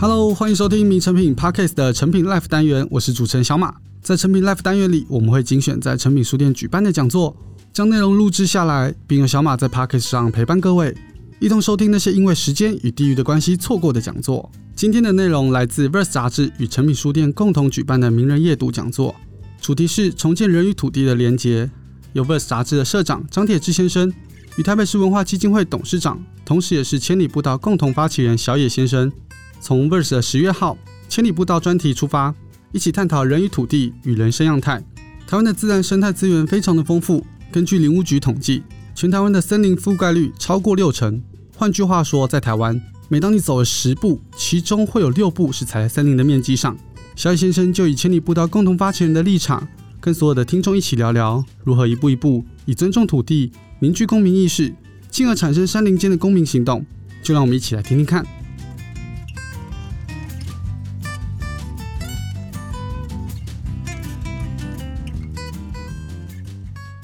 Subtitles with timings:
[0.00, 3.74] Hello，欢迎收听《名成品 Podcast》的成品 Life 单元，我是主持人小马。
[4.00, 7.36] 在成品 Life 单元里，我们会精选在成品书店举办的讲座，
[7.70, 10.96] 将内容录制下来，并由小马在 Podcast 上陪伴各位，
[11.38, 14.50] 一同收听那些因为时间与地域的关系错过的讲座。
[14.74, 19.14] 今天的内容来自《Verse》杂志与成品书店共同举办的名人夜读讲座，
[19.60, 21.70] 主题是重建人与土地的连结，
[22.14, 24.10] 由《Verse》杂志的社长张铁志先生
[24.56, 29.12] 与台北市文化基金会董事长，同时也是千里步道共同发起人小野先生，
[29.60, 30.76] 从 Verse 的十月号
[31.08, 32.34] 千里步道专题出发，
[32.72, 34.82] 一起探讨人与土地与人生样态。
[35.26, 38.62] 台湾的自然生态资源非常的丰富，根据林务局统计，
[38.94, 41.22] 全台湾的森林覆盖率超过六成。
[41.56, 46.76] 换句话说，在台湾，每当你走了十步，其中会有六步是踩在森林的面积上。
[47.14, 49.68] 小野先生就以千里步道共同发起人的立场，
[50.00, 53.52] 跟所有的听众一起聊聊，如何一步一步以尊重土地。
[53.80, 54.74] 凝聚公民意识，
[55.10, 56.84] 进而产生山林间的公民行动，
[57.22, 58.24] 就让我们一起来听听看。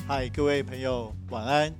[0.08, 1.74] 嗨，各位朋友，晚安，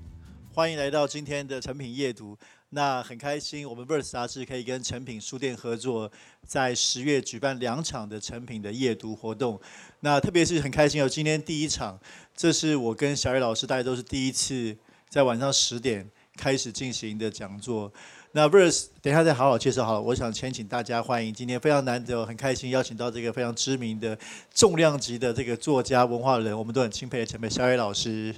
[0.52, 2.36] 欢迎来到今天的成品夜读。
[2.70, 6.10] 那很开心，我们 Verse 杂志可以跟成品书店合作，
[6.44, 9.60] 在十月举办两场的成品的夜读活动。
[10.00, 12.00] 那特别是很开心哦，今天第一场，
[12.34, 14.77] 这是我跟小雨老师，大家都是第一次。
[15.08, 17.91] 在晚上十点开始进行的讲座，
[18.32, 20.00] 那 Verse 等一下再好好介绍好了。
[20.00, 24.19] 我想先请大家欢迎今天非常难得、很开心邀请到这个非常知名的
[24.52, 28.34] 重量级的这个作家、文化人，我们都很钦佩的前辈小野老师。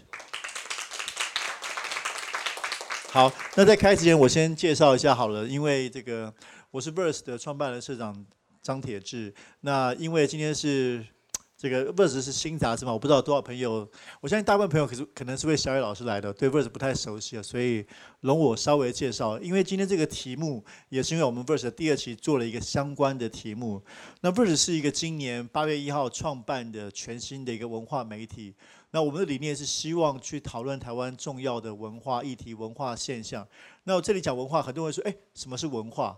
[3.11, 6.33] 好，那在开始前，我先介绍一下好了，因为这个
[6.71, 8.25] 我是 Verse 的创办人社长
[8.63, 9.35] 张铁志。
[9.63, 11.05] 那因为今天是。
[11.59, 12.93] 这个 Verse 是新杂志嘛？
[12.93, 13.87] 我不知道多少朋友，
[14.21, 17.85] 我相信大部分朋友可是可能是为小野老师来的，对 Verse 不太熟悉啊，所以
[18.21, 19.41] 容我稍微介绍。
[19.41, 23.83] 因为今天这个题目也是因为我们 Verse 第二期做了一个相关的题目。
[24.21, 28.55] 那 Verse 是一个今年八月一号创办的全新的一个文化媒体。
[28.93, 33.45] 那我们的理念是希望去讨论台湾重要的文化议题、文化现象。
[33.83, 36.17] 那我这里讲文化，很多人说，哎，什么是文化？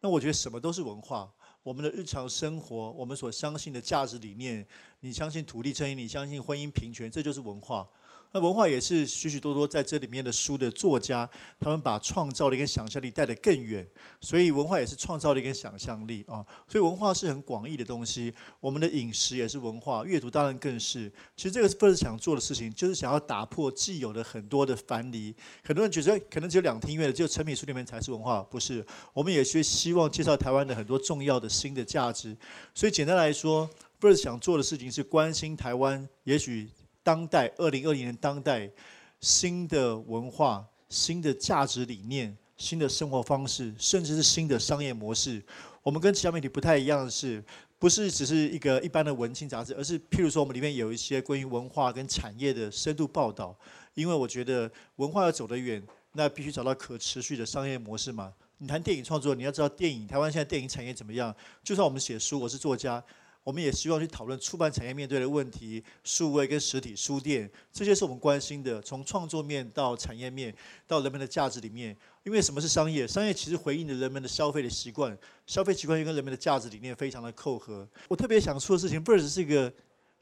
[0.00, 1.30] 那我觉得什么都是文化。
[1.68, 4.66] 我们的日常生活，我们所相信的价值理念，
[5.00, 7.86] 你相信土地正义，你相信婚姻平权，这就是文化。
[8.30, 11.28] 那文化也是许许多多在这里面的书的作家，
[11.58, 13.86] 他们把创造力跟想象力带得更远，
[14.20, 16.44] 所以文化也是创造力跟想象力啊。
[16.68, 18.34] 所以文化是很广义的东西。
[18.60, 21.10] 我们的饮食也是文化，阅读当然更是。
[21.36, 25.34] 其实这个是 Verse 想做的事情，就是想要打破既有的很多的藩篱。
[25.64, 28.84] 很多人觉得可能只有两厅院的，只有成品书里面才是文化，不是？
[29.14, 32.36] 我们也是希望介绍台湾的很多重要的新的价值。
[32.74, 33.68] 所以简单来说
[33.98, 36.68] ，Verse 想做的事情是关心台湾，也许。
[37.08, 38.70] 当代二零二零年当代
[39.18, 45.42] 新的文化、新的价值理念、新的生活方式，甚至是新的商业模式。
[45.82, 47.42] 我们跟其他媒体不太一样的是，
[47.78, 53.56] 不是只是一个一般的文青杂志，而是譬如说，我们里面有一些关于文化跟产业的深度报道。
[53.94, 55.82] 因为我觉得文化要走得远，
[56.12, 58.30] 那必须找到可持续的商业模式嘛。
[58.58, 61.34] 你谈电影创作，你要知道电影台湾现在电影产业怎么样？
[61.64, 63.02] 就算我们写书，我是作家。
[63.48, 68.78] 我们也希望去讨论出版产业面对的问题，数位跟实体书店，这些是我们关心的。
[68.82, 70.54] 从创作面到产业面，
[70.86, 73.08] 到人们的价值里面，因为什么是商业？
[73.08, 75.16] 商业其实回应了人们的消费的习惯，
[75.46, 77.88] 消费习惯又跟人们的价值理念非常的扣合。
[78.08, 79.72] 我特别想说的事情，Verse 是一个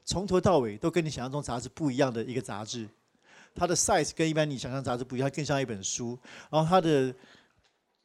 [0.05, 2.87] 从头到尾都跟你想象中杂志不一样的一个杂志，
[3.53, 6.17] 它的 size 跟一般你想象杂志不一样，它更像一本书，
[6.49, 7.13] 然后它的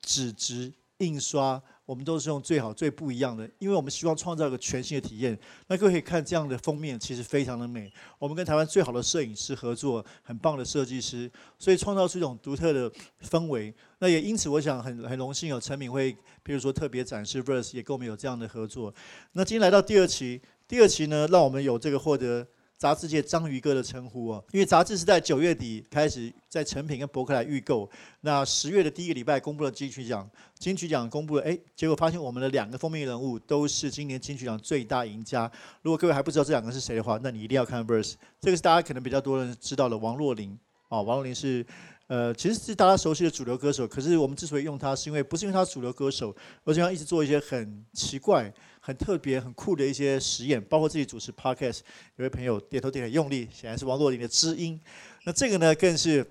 [0.00, 1.62] 纸质印刷。
[1.84, 5.36] 我们都是用最好、最不一样的，因为我们希望创造一个全新的体验。
[5.66, 7.92] 那各位可以看这样的封面，其实非常的美。
[8.18, 12.90] 我们跟台湾最好的摄影师合作，很棒的设计师，所以创造出一种独特的
[13.22, 13.74] 氛围。
[13.98, 16.12] 那也因此，我想很很荣幸有陈敏会，
[16.44, 18.94] 譬如说特别展示 Verse，也跟我们有这样的合作。
[19.32, 22.46] 那今天来到第二期，第二期呢，让我们有这个获得。
[22.82, 27.88] 杂志界章鱼哥的称呼哦，因为杂志是在九月底开始在成品跟博客来预购，
[28.22, 30.28] 那十月的第一个礼拜公布了金曲奖，
[30.58, 35.48] 金曲奖公布了，哎，结果发现我们的两个封面人物都是今年金曲奖最大赢家。
[35.82, 38.14] 如果各位还不知道这两个是谁的话，那你一定要看 Verse。
[38.40, 40.58] 这个是大家可能比较多人知道的王若琳
[40.88, 41.64] 哦，王若琳是
[42.08, 46.34] 呃，其实是大家熟悉的主流歌手，可是我们之所以用她，是因为不是因为她主流歌手，
[46.64, 48.52] 而是因为她一直做一些很奇怪。
[48.84, 51.82] 很特别、很酷的一些实验，包括自己主持 Podcast，
[52.16, 54.78] 有位朋友点头点很用力，显然是王若琳的知音。
[55.22, 56.26] 那这个呢，更是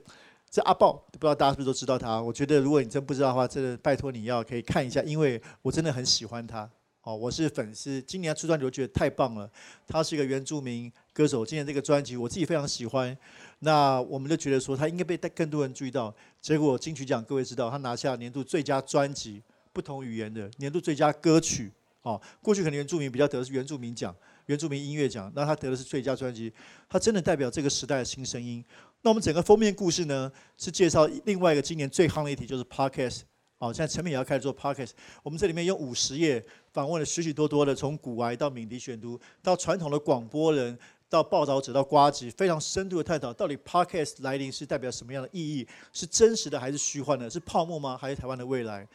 [0.50, 2.22] 这阿豹，不知道大家是不是都知道他？
[2.22, 6.70] 我觉得如果你真不知道的话，这个拜托你要可以看一下，因为我真的很喜欢他。
[7.04, 9.50] 哦，我是粉丝，今年出专辑我觉得太棒了。
[9.88, 13.18] 他是一个原住民歌手，今年这个专辑我自己非常喜欢。
[13.60, 16.14] 那我们就觉得说他应该被更多人注意到。
[16.42, 19.42] 结果金曲奖各位知道，他拿下年度最佳专辑。
[19.74, 21.72] 不同语言的年度最佳歌曲。
[22.04, 24.16] 哦，过去可能原住民比较得的是原住民奖、
[24.48, 26.52] 原住民音乐奖，那他得的是最佳专辑，
[26.90, 28.64] 他真的代表这个时代的新声音。
[29.04, 33.22] 那我们整个封面故事呢，是介绍另外一个今年最夯的一题，就是 Podcast。
[33.60, 34.92] 哦，现在诚品也要开始做 Podcast。
[35.22, 36.44] 我们这里面用五十页
[36.74, 40.76] 访问了许许多多的，从古玩到敏迪选读，到传统的广播人，
[41.08, 45.68] 到报道者，到瓜吉，非常深度的探讨，到底 Podcast 来临是代表什么样的意义？
[45.94, 47.30] 是真实的还是虚幻的？
[47.30, 47.96] 是泡沫吗？
[47.96, 48.88] 还是台湾的未来？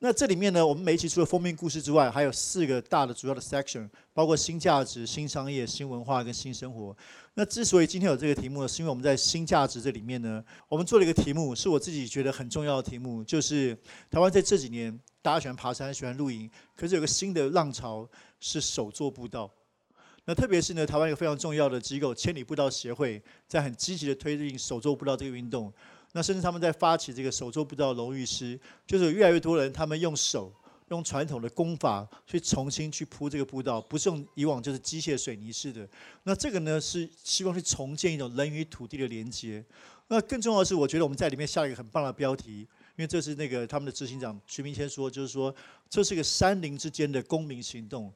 [0.00, 6.96] 那这里面呢，我们每一期除了封面故事之外，还有四个大的主要的 section，包括新价值、新商业、新文化跟新生活。
[7.34, 13.76] 那之所以今天有这个题目呢，是因为我们在新价值这里面呢，我们做了一个题目，是我自己觉得很重要的题目，就是
[14.08, 18.08] 台湾在这几年大家喜欢爬山、喜欢露营，可是有个新的浪潮
[18.38, 19.50] 是手作步道。
[20.26, 25.72] 那特别是呢，台湾有非常重要的机构千里步道协会，在很积极的推进手作步道这个运动。
[26.18, 30.52] 那甚至他们在发起这个手作步道荣誉师，就是越来越多人，他们用手
[30.88, 35.88] 用传统的工法去重新去铺这个步道，不是用以往就是机械水泥式的。
[36.24, 39.64] 那这个呢是希望去重建一种人与土地的连接。
[40.08, 45.54] 那更重要的是，我觉得我们在里面下了一个很棒的标题，因为这是那个他们的执行长徐明谦说，就是说
[45.88, 48.12] 这是一个山林之间的公民行动。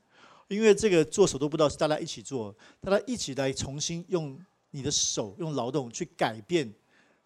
[0.48, 4.36] 因为这个做手作步道是大家一起做，大家一起来重新用
[4.72, 6.68] 你的手用劳动去改变。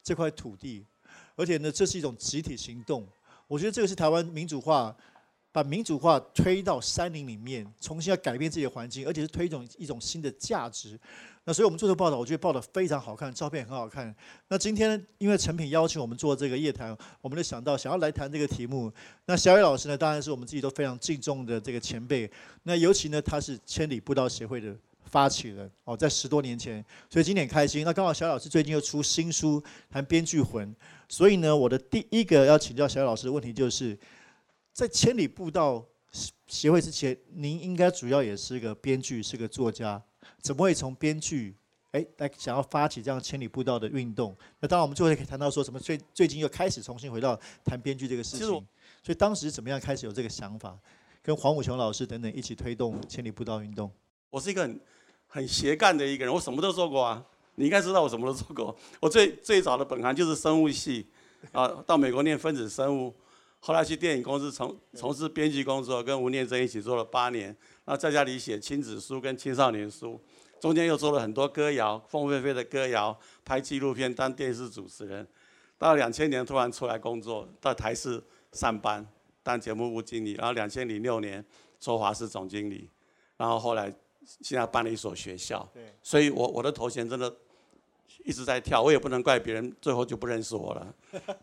[0.06, 0.86] 这块土地，
[1.34, 3.04] 而且呢，这是一种集体行动。
[3.48, 4.96] 我觉得这个是台湾民主化，
[5.50, 10.96] 把民主化推到山林里面，重新要改变自己的环境，而且是推一种一种新的价值。
[11.42, 14.14] 那所以我们做这个报道，我觉得报道非常好看，照片也很好看。
[14.46, 18.92] 那今天因为成品邀请我们做这个夜谈，我们就想到想要来谈这个题目。
[19.24, 22.30] 那小野老师呢，当然是我们自己都非常敬重的这个前辈。
[22.62, 24.72] 那尤其呢，他是千里步道协会的。
[25.16, 27.82] 发起人哦，在十多年前，所以今天很开心。
[27.86, 30.76] 那刚好小老师最近又出新书谈编剧魂，
[31.08, 33.98] 所以呢，我的第一个要请教小老师的问题就是，
[34.74, 35.82] 在千里步道
[36.48, 40.02] 协会之前，您应该主要也是个编剧，是个作家，
[40.42, 41.56] 怎么会从编剧
[41.92, 44.36] 哎来想要发起这样千里步道的运动？
[44.60, 48.46] 那当然，我们最后可以谈到说什么最最近又开始重新回到谈编剧这个事情。
[48.46, 50.78] 所以当时怎么样开始有这个想法，
[51.22, 53.90] 跟黄武雄老师等等一起推动千里步道运动？
[54.28, 54.78] 我是一个很。
[55.36, 57.22] 很斜干的一个人，我什么都做过啊！
[57.56, 58.74] 你应该知道我什么都做过。
[59.00, 61.06] 我最最早的本行就是生物系，
[61.52, 63.14] 啊，到美国念分子生物，
[63.60, 67.48] 后来去电影公司从从事编辑工作，跟吴念真一起做了八年，
[67.84, 70.18] 然后在家里写亲子书跟青少年书，
[70.58, 75.28] 中间又做了很多歌谣，凤飞飞的歌谣，拍纪录片，当电视主持人。
[75.76, 79.06] 到两千年突然出来工作，到台视上班
[79.42, 81.44] 当节目部经理，然后两千零六年
[81.78, 82.88] 做华视总经理，
[83.36, 83.94] 然后后来。
[84.42, 85.66] 现在办了一所学校，
[86.02, 87.32] 所以我我的头衔真的
[88.24, 90.94] 一直在跳，我也不能怪别人，最后就不认识我了，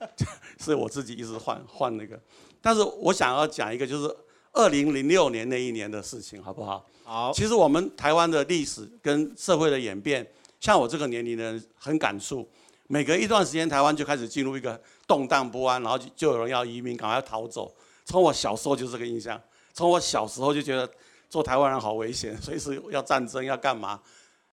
[0.60, 2.20] 是我自己一直换换那个。
[2.62, 4.14] 但是我想要讲一个，就是
[4.52, 6.86] 二零零六年那一年的事情，好不好？
[7.06, 7.32] 好。
[7.34, 12.46] 其实我们台湾的历史跟社会的演变，像我这个年龄的人很感触。
[12.88, 17.74] 每隔一段时间，台湾就开始进入一个动荡不安，然后就就有人要移民，赶快逃走。
[18.04, 19.42] 从我小时候就这个印象，
[19.74, 20.90] 从我小时候就觉得。
[21.34, 24.00] 做台湾人好危险， 随时要战争要干嘛？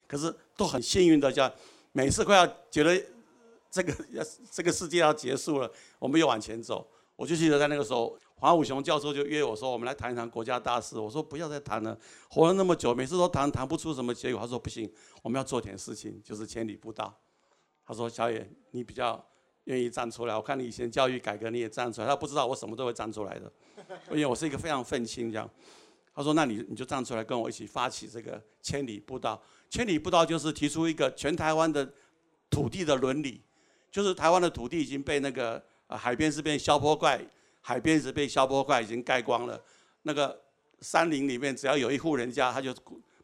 [0.09, 1.53] 可是都很幸运的，叫
[1.93, 2.99] 每次快要觉得
[3.71, 6.88] 这个要 这个世界要结束了，我们又往前走。
[7.17, 11.94] 我就记得在那个时候，黄武雄教授就约我说：“我们来谈一谈国家大事。”我说：“不要再谈了，
[12.31, 17.15] 活了那么久，每次都谈谈不出什么结果。”他说：“不行，我们要做点事情，就是千里步道。”
[17.84, 19.22] 他说：“小野，你比较
[19.65, 23.53] 愿意站出来，我看你以前教育改革你也站出来。”他不知道我什么都会站出来的，
[24.13, 25.46] 因为我是一个非常愤青这样。
[26.12, 29.40] 他说：“那你你就站出来跟我一起发起这个千里步道。
[29.70, 31.88] 千里步道就是提出一个全台湾的
[32.50, 33.40] 土地的伦理，
[33.93, 37.24] 就是台湾的土地已经被那个海边是被消波块，
[37.60, 39.62] 海边是被消波块已经盖光了。
[40.02, 40.38] 那个
[40.81, 42.74] 山林里面只要有一户人家，他就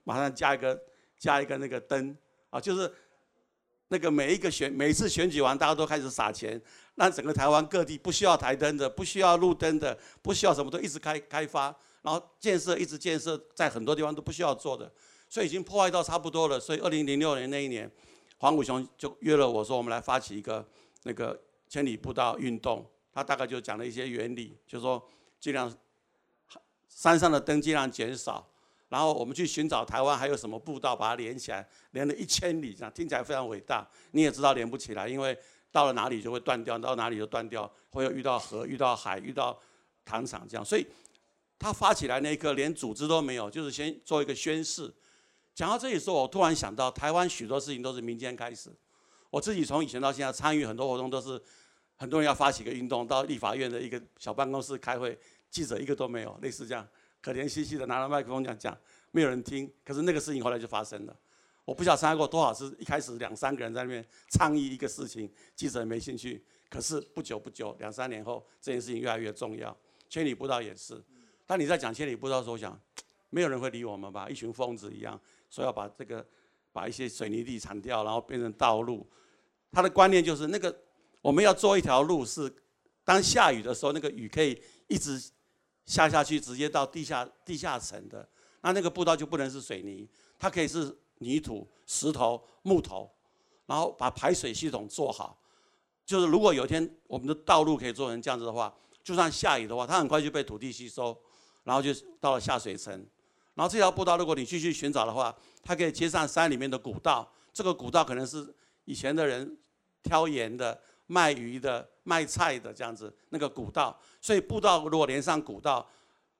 [0.05, 0.81] 马上加一个
[1.19, 2.16] 加一个那个灯
[2.50, 2.90] 啊，就是
[3.88, 6.59] 那个每一个选每次选举完，大家都开始撒钱，
[6.95, 11.76] 让整个台湾各地不需要台灯的，不需要路灯的，不需要什么都一直开开发。”
[12.07, 14.89] 然后建设一直建设，在很多地方都不需要做的，
[15.29, 16.61] 所以已经破坏到差不多了。
[16.61, 17.91] 所以二零零六年那一年，
[18.39, 20.65] 黄武雄就约了我说，我们来发起一个
[21.03, 21.37] 那个
[21.69, 22.89] 千里步道运动。
[23.13, 25.05] 他大概就讲了一些原理，就说
[25.41, 25.69] 尽量
[26.89, 28.49] 山上的灯尽量减少，
[28.89, 33.85] 然后我们去寻找台湾还有什么步道，把它连起来，连了一千里，这样听起来非常伟大。
[34.13, 35.37] 你也知道连不起来，因为
[35.73, 39.59] 到了哪里就会断掉，到哪里就断掉，会有遇到河、遇到海、遇到
[40.05, 40.87] 糖厂这样，所以。
[41.59, 44.93] 他发起来那一刻连组织都没有，就是先做一个宣誓。
[45.55, 48.71] 讲到这里的时候，我突然想到，台湾许多事情都是民间开始。
[49.31, 51.41] 我自己从以前到现在参与很多活动，都是
[51.97, 55.19] 很多人要发起一个运动，到立法院的一个小办公室开会，
[55.51, 56.87] 记者一个都没有，类似这样，
[57.23, 58.77] 可怜兮兮的拿着麦克风讲讲，
[59.11, 59.71] 没有人听。
[59.83, 61.17] 可是那个事情后来就发生了。
[61.65, 66.45] 我不晓得参加过多少次，一开始两三个人在那边倡议一个事情，记者也没兴趣。
[66.69, 69.77] 可是不久不久，两三年后，这件事情越来越重要。
[70.09, 71.03] 千里步道也是。
[71.47, 72.79] 当你在讲千里步道的时候，想
[73.31, 74.29] 没有人会理我们吧？
[74.29, 76.26] 一群疯子一样，说要把这个
[76.73, 79.09] 把一些水泥地铲掉，然后变成道路。
[79.71, 80.76] 他的观念就是那个
[81.23, 82.53] 我们要做一条路，是
[83.05, 85.19] 当下雨的时候，那个雨可以一直
[85.85, 88.29] 下下去，直接到地下地下层的。
[88.61, 90.97] 那那个步道就不能是水泥，它可以是。
[91.21, 93.11] 泥土、石头、木头，
[93.65, 95.41] 然后把排水系统做好。
[96.05, 98.71] 就是如果有一天我们的道路可以做成这样子的话，
[99.03, 101.19] 就算下雨的话，它很快就被土地吸收，
[101.67, 102.95] 然后就到了下水层。
[103.55, 107.31] 然后这条步道，如果你继续寻找的话，它可以接上山里面的古道。
[107.53, 108.55] 这个古道可能是
[108.85, 109.59] 以前的人
[110.03, 113.99] 挑盐的、卖鱼的、卖菜的这样子那个古道。
[114.23, 115.87] 所以步道如果连上古道，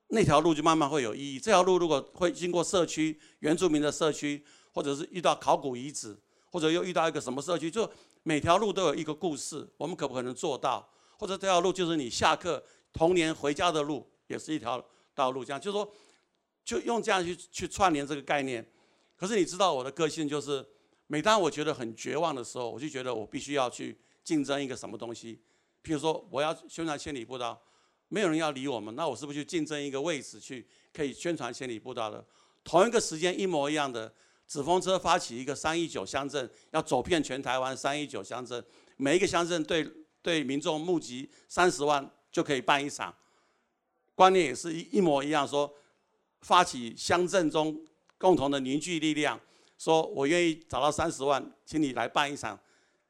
[0.09, 1.38] 那条路就慢慢会有意义。
[1.40, 4.42] 这条路如果会经过社区、原住民的社区。
[4.76, 6.14] 或者是遇到考古遗址，
[6.52, 7.90] 或者又遇到一个什么社区，就
[8.25, 9.66] 每条路都有一个故事。
[9.78, 10.87] 我们可不可能做到？
[11.18, 14.85] 或者这条路就是你下课童年回家的路，也是一条
[15.16, 15.44] 道路。
[15.44, 15.92] 这样就是说，
[16.64, 18.64] 就用这样去去串联这个概念。
[19.16, 20.64] 可是你知道我的个性就是，
[21.08, 25.40] 每当我觉得很绝望的时候，我就觉得我必须要去竞争一个什么东西。
[25.82, 27.61] 譬如说，我要宣传千里步道，
[28.08, 32.25] 没有人要理我们，那我是不是去竞争一个位置去可以宣传千里步道的？
[32.62, 34.12] 同一个时间一模一样的。
[34.49, 38.64] 纸风车发起一个三一九乡镇，要走遍全台湾三一九乡镇，
[38.96, 39.85] 每一个乡镇对
[40.23, 43.12] 对民众募集三十万就可以办一场，
[44.16, 45.73] 观念也是一一模一样，说
[46.40, 47.78] 发起乡镇中
[48.18, 49.38] 共同的凝聚力量，
[49.78, 52.58] 说我愿意找到三十万，请你来办一场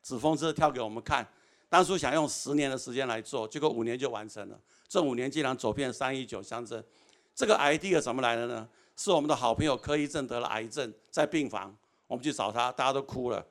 [0.02, 1.26] 纸风车跳给我们看。
[1.68, 6.84] 当初想用十年的时间来做，结果五年就完成了，这五年竟然走遍三一九乡镇，
[7.34, 8.68] 这个 idea 怎么来的呢？
[8.96, 13.46] 是我们的好朋友柯一正得了癌症，在病房，我们去找他，大家都哭了。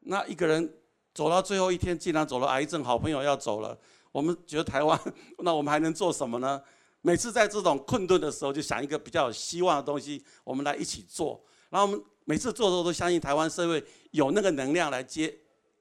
[0.00, 0.72] 那一个人
[1.12, 3.76] 走到最后一天，竟然走了癌症，好朋友要走了，
[4.12, 4.98] 我们觉得台湾，
[5.40, 6.62] 那我们还能做什么呢？
[7.06, 11.40] 每次在这种困顿的时候，就想一个比较有希望的东西，我们来一起做。
[11.70, 15.32] 然后我们每次做的时候，都相信台湾社会有那个能量来接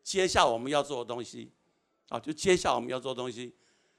[0.04, 1.52] 接下我们要做的东西，
[2.10, 3.56] 啊，就接下我们要做的东西。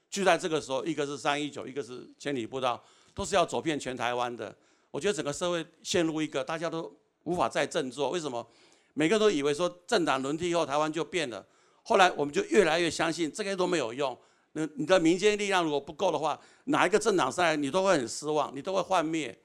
[0.09, 2.81] 就在这个时候，一个是三一九，一个是千里步道，
[3.13, 4.55] 都是要走遍全台湾的。
[4.89, 6.89] 我觉得整个社会陷入一个大家都
[7.25, 8.09] 无法再振作。
[8.09, 8.47] 为什么？
[8.93, 11.45] 每个人都以为说政党轮替以后台湾就变了。
[11.83, 14.17] 后来我们就越来越相信这些都没有用。
[14.59, 19.37] 那你的民间力量如果不够的话，哪一个政党上来你都会很失望，你都会幻灭。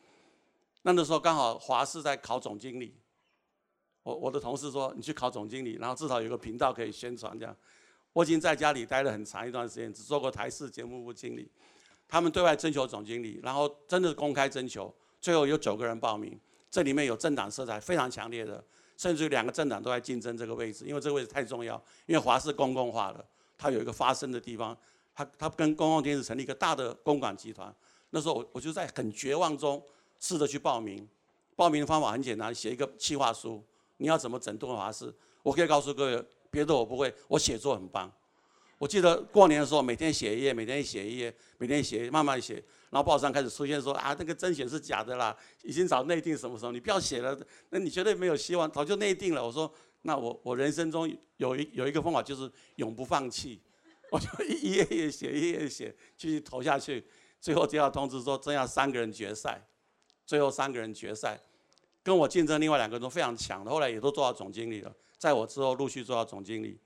[0.81, 2.97] 那那时候刚好华视在考总经理，
[4.05, 7.55] 我我的同事说你去考总经理，然后至少有个频道可以宣传这样。
[8.15, 11.47] 我已经在家里待了很长一段时间，只做过台视节目部经理。
[12.09, 14.95] 他们对外征求总经理，然后真的是公开征求。
[15.21, 16.41] 最后有九个人报名，
[16.71, 18.65] 这里面有政党色彩非常强烈的，
[18.97, 21.75] 甚至于两个政党都在竞争这个位置，因为这个位置太重要。
[22.07, 23.25] 因为华视公共化了，
[23.57, 24.77] 它有一个发声的地方，
[25.15, 27.75] 他他跟公共电视成立一个大的公管集团。
[28.11, 29.83] 那时候我我就在很绝望中
[30.21, 31.09] 试着去报名，
[31.57, 33.63] 报名的方法很简单，写一个企划书，
[33.97, 35.13] 你要怎么整顿华视？
[35.43, 38.13] 我可以告诉各位，别的我不会，我写作很棒。
[38.79, 42.55] 我记得过年的时候，每天写一页，每天写一页，每天写，慢慢写。
[42.91, 47.39] 然后报上开始出现说啊，那个甄选是假的啦，已经找内定什么时候，你不要写了，
[47.71, 49.45] 那你绝对没有希望，早就内定了。
[49.45, 53.61] 我说，那我我人生中有一有一个方法就是永不放弃，
[54.13, 57.03] 我就一页页写，一页页写，继续投下去。
[57.41, 59.67] 最后接到通知说，真要三个人决赛，
[60.27, 61.41] 最后三个人决赛，
[62.03, 66.79] 跟我竞争另外两个人都非常强的，后来也都做到总经理了，在我之后陆续做到总经理。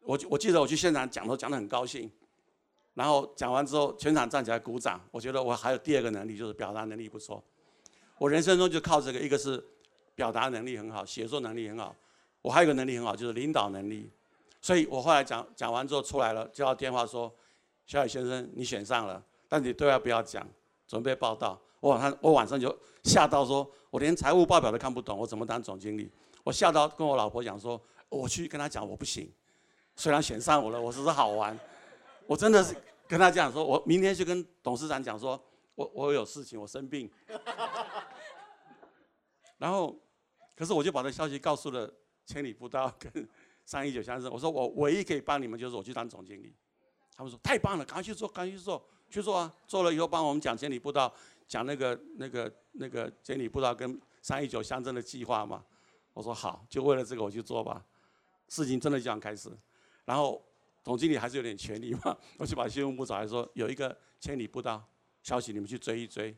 [0.00, 2.10] 我我记得我去现场讲都讲得很高兴。
[2.94, 5.00] 然后讲完之后，全场站起来鼓掌。
[5.10, 7.42] 我觉得我还有第二个能力，就是表达能力不错。
[8.18, 9.64] 我人生中就靠这个，一个是
[10.14, 11.96] 表达能力很好，写作能力很好。
[12.42, 14.10] 我还有一个能力很好，就是领导能力。
[14.62, 17.30] 所以我后来讲讲完之后出来了，接到电话说
[17.84, 20.48] ：“小野先生，你选上了，但你对外不要讲，
[20.86, 26.08] 准备报道。”我晚上我晚上就吓到说，我连财务报表都看不懂，我怎么当总经理？
[26.44, 29.28] 我吓到跟我老婆讲说：“我去跟他讲，我不行。
[29.96, 31.58] 虽然选上我了，我只是好玩。”
[32.24, 32.72] 我真的是
[33.08, 35.42] 跟他讲说，我明天就跟董事长讲说，
[35.74, 37.10] 我我有事情，我生病。
[39.58, 39.96] 然后，
[40.54, 41.92] 可是我就把这消息告诉了
[42.24, 43.28] 千里步道跟
[43.72, 46.54] 三一九乡镇，我说我唯一可以帮你们就是我去当总经理。
[47.16, 49.50] 他们说太棒了，赶快去做，赶快去做，去做啊！
[49.66, 51.10] 做了以后帮我们讲千里步道，
[51.48, 55.64] 讲那个那个那个千里步道跟三一九乡镇的计划嘛。
[56.12, 57.82] 我说好，就为了这个我去做吧。
[58.50, 59.50] 事情真的这样开始，
[60.04, 60.44] 然后。
[60.84, 64.84] 总经理还是有点权力嘛，我就把新闻部找来说，有一个千里步道
[65.22, 66.34] 消息，你们去追一追；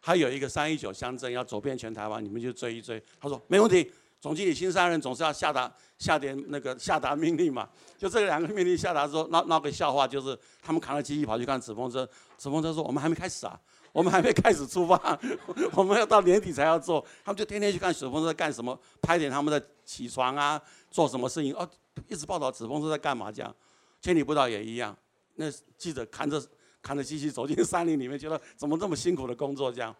[0.00, 3.00] 还有一个三一九乡镇要走遍全台湾，你们就追一追。
[3.20, 3.88] 他说没问题。
[4.20, 13.58] 总经理新上任总是要下达下点那个下达命令嘛，就这两个命令下达之后，闹闹个笑话，就是他们扛着机器跑去看纸风车，纸风车说我们还没开始啊，
[13.92, 15.18] 我们还没开始出发，
[15.74, 21.68] 我们要到年底才要做，他们就天天去看纸风车在干什么，拍点他们的起床啊，做什么事情哦，
[22.08, 23.54] 一直报道纸风车在干嘛这样。
[24.02, 24.96] 千里步道也一样，
[25.36, 26.42] 那记者扛着
[26.82, 29.94] 扛着机器走进山林里面，觉得怎么这么辛苦的工作这样。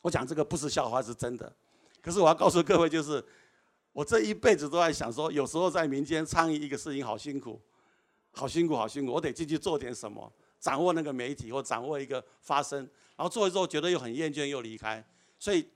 [0.00, 1.52] 我讲这个不是笑话，是真的。
[2.02, 3.24] 可是我要告诉各位，就是
[3.92, 7.58] 我这一辈子都在想说，有时候在民间倡议一个事情好辛苦，
[8.32, 12.78] 好辛苦，好辛苦，我得进去做点什么，掌握那个媒体或掌握一个发声，
[13.16, 15.02] 然后做一做，觉得又很厌倦，又离开。
[15.38, 15.66] 所以，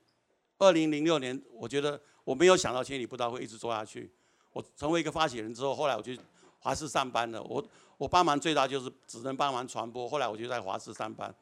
[0.59, 4.13] 二零零六年，我觉得我没有想到千里步道会一直做下去。
[4.53, 6.13] 我成为一个发起人之后，后来我就。
[6.59, 7.65] 华视上班了，我
[7.97, 10.09] 我帮忙最大就是只能帮忙传播。
[10.09, 11.33] 后来我就在华视上班，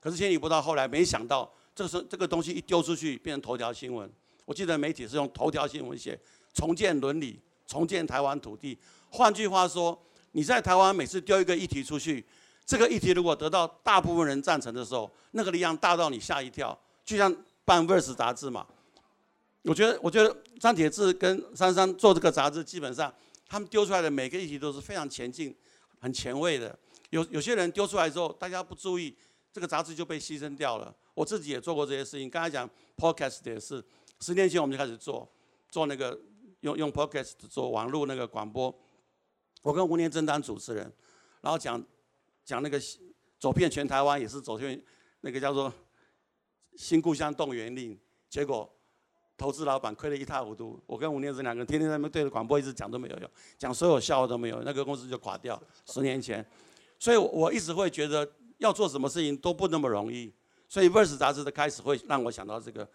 [0.00, 4.10] 可是千里步道后来没想到，这个是这个东西一丢出去变成头条新闻。
[4.44, 6.18] 我记得媒体是用头条新闻写
[6.52, 8.78] 重建伦理、重建台湾土地。
[9.10, 10.00] 换句话说，
[10.32, 12.24] 你在台湾每次丢一个议题出去，
[12.64, 16.78] 这个议题如果得到大部分人赞成的时候，那个力量大到你吓一跳。
[17.04, 17.34] 就像
[17.64, 18.66] 办《Verse》杂志嘛，
[19.62, 23.12] 我觉得我觉得张铁志跟珊珊做这个杂志，基本上。
[23.48, 25.54] 他们丢出来的每个议题都是非常前进、
[26.00, 26.74] 很前卫的。
[27.10, 29.14] 有有些人丢出来之后，大家不注意，
[29.52, 30.94] 这个杂志就被牺牲掉了。
[31.12, 32.30] 我自己也做过这些事情。
[32.30, 33.84] 刚才讲 Podcast 也是，
[34.22, 35.28] 十年前我们就开始做，
[35.68, 36.18] 做那个
[36.60, 38.72] 用用 Podcast 做网络那个广播。
[39.62, 40.90] 我跟吴念真当主持人，
[41.40, 41.84] 然后讲
[42.44, 42.80] 讲那个
[43.38, 44.80] 走遍全台湾，也是走遍
[45.22, 45.72] 那个叫做
[46.76, 47.98] 新故乡动员令，
[48.30, 48.72] 结果。
[49.34, 55.60] 投资老板亏得一塌糊涂，我跟吴念真两个人天天在那边对着广播一直讲都没有用，讲所有笑话都没有，那个公司就垮掉。
[55.86, 56.46] 十年前，
[56.96, 60.32] 所以我一直会觉得要做什么事情都不那么容易。
[60.68, 62.88] 所以《Verse》杂志的开始会让我想到这个。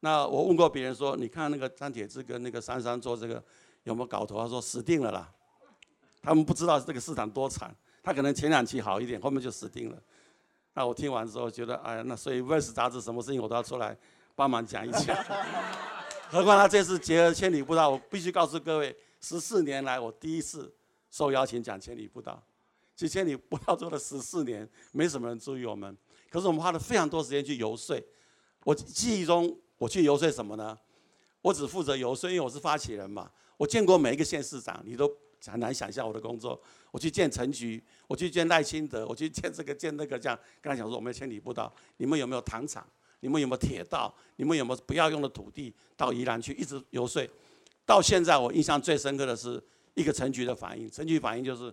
[0.00, 3.42] 那我问过别人说，你看那个张铁志跟那个珊珊做这个
[3.84, 4.38] 有没有搞头？
[4.38, 5.32] 他说死定了啦，
[6.22, 10.02] 他们不知道这个市场多惨，他可能前两期好一点，后面就死定了。
[10.74, 13.96] 那我听完之后觉得，哎呀，那所以《Verse》杂志什么事情我都要出来。
[14.36, 15.16] 帮忙讲一讲，
[16.30, 20.72] 何况他这次结合千里步道，我必须告诉各位，十四年来我第一次
[21.10, 22.40] 受邀请讲千里步道。
[22.94, 25.98] 其实千里步道做了十四年，没什么人注意我们，
[26.30, 28.00] 可是我们花了非常多时间去游说。
[28.62, 30.76] 我记忆中我去游说什么呢？
[31.40, 33.30] 我只负责游说，因为我是发起人嘛。
[33.56, 35.10] 我见过每一个县市长，你都
[35.46, 36.60] 很难想象我的工作。
[36.90, 42.86] 我去见陈局，我去见赖清德，我去见这个见那个，这样跟他讲说，我们千里步道，你们有没有糖厂？
[43.20, 44.14] 你们有没有铁道？
[44.36, 46.52] 你们有没有不要用的土地到宜兰去？
[46.54, 47.28] 一直游说，
[47.84, 49.62] 到现在我印象最深刻的是
[49.94, 50.90] 一个陈局的反应。
[50.90, 51.72] 陈局反应就是，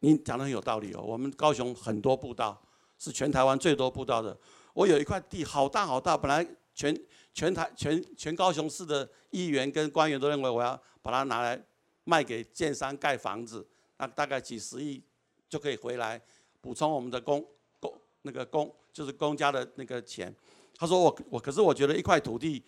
[0.00, 1.02] 你讲得很有道理哦。
[1.02, 2.58] 我们高雄很多步道
[2.98, 4.36] 是全台湾最多步道的。
[4.72, 6.98] 我有一块地好大好大，本来全
[7.34, 11.62] 全台全全高雄市的议员跟官员都认为我要把它拿来
[12.04, 13.66] 卖给建商盖房子，
[13.98, 15.02] 那大概几十亿
[15.48, 16.20] 就可以回来
[16.60, 17.44] 补充我们的公
[17.78, 20.34] 公那个公就是公家的那个钱。
[20.76, 22.62] 他说我我可是我觉得一块土地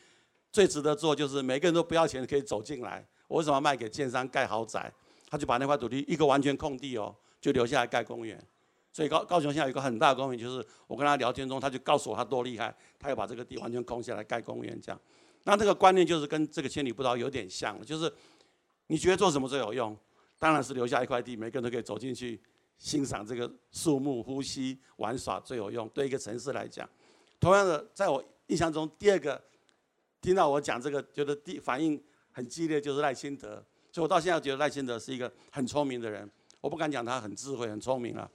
[0.53, 4.93] 最值得做就是每个人都不要钱可以走进来，我为什么要卖给建商盖豪宅？
[5.29, 8.37] 他就把那块土地一个完全空地哦，就留下来盖公园。
[8.93, 15.01] 所以高高雄现在有一个很大的公园，就是我跟他聊天中，他就告诉我他多厉害，他要把这个地完全空下来盖公园这样。
[15.45, 18.13] 那这个观念就是跟这个千里步道有点像，就是
[18.89, 19.97] 你觉得做什么最有用？
[20.39, 22.41] 当然是留下一块地，每个人都可以走进去
[22.79, 25.89] 欣赏这个树木、呼吸、玩耍最有用。
[25.91, 26.89] 对一个城市来讲。
[27.39, 29.41] 同样的，在我印象中，第二个
[30.21, 33.65] 听到我讲这个，觉得第反应很激烈，就是赖清德。
[33.93, 36.31] 所以我到现在觉得赖清德是一个很聪明的人。
[36.61, 38.31] 我不敢讲他很智慧、很聪明啊。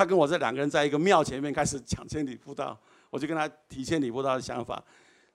[0.00, 2.74] 他跟我这两个人在一个庙前面开始讲千里步道，
[3.10, 4.82] 我就跟他提千里步道的想法，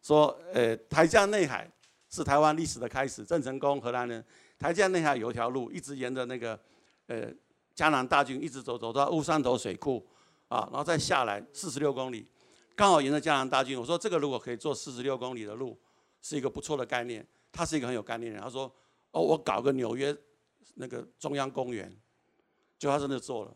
[0.01, 1.71] 说：呃，台江内海
[2.09, 3.23] 是台湾历史的开始。
[3.23, 4.25] 郑成功荷兰人，
[4.57, 6.59] 台江内海有一条路，一直沿着那个
[7.05, 7.31] 呃
[7.75, 10.03] 江南大圳一直走，走到乌山头水库
[10.47, 12.27] 啊，然后再下来四十六公里。
[12.75, 15.79] 刚好沿着江南大圳，我说这个如果可以做四十六公里的路，
[16.23, 17.23] 是一个不错的概念。
[17.51, 18.65] 他是一个很有概念的人，他说
[19.13, 20.17] ：“哦，我搞个纽约
[20.73, 21.95] 那个中央公园。”
[22.79, 23.55] 就他真的做了，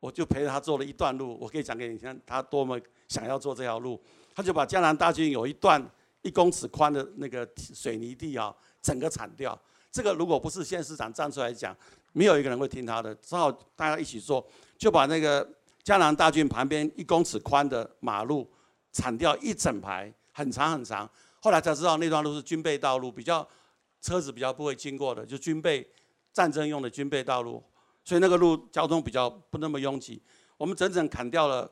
[0.00, 1.38] 我就陪着他做了一段路。
[1.40, 4.02] 我可以讲给你听，他多么想要做这条路。
[4.34, 5.82] 他就把江南大郡有一段
[6.22, 9.58] 一公尺宽的那个水泥地啊，整个铲掉。
[9.90, 11.76] 这个如果不是县市长站出来讲，
[12.12, 13.14] 没有一个人会听他的。
[13.16, 15.48] 只好大家一起做，就把那个
[15.82, 18.50] 江南大郡旁边一公尺宽的马路。
[18.92, 21.06] 铲掉一整排，很长很长。
[21.38, 23.46] 后来才知道那段路是军备道路，比较
[24.00, 25.86] 车子比较不会经过的，就军备
[26.32, 27.62] 战争用的军备道路，
[28.06, 30.22] 所以那个路交通比较不那么拥挤。
[30.56, 31.70] 我们整整砍掉了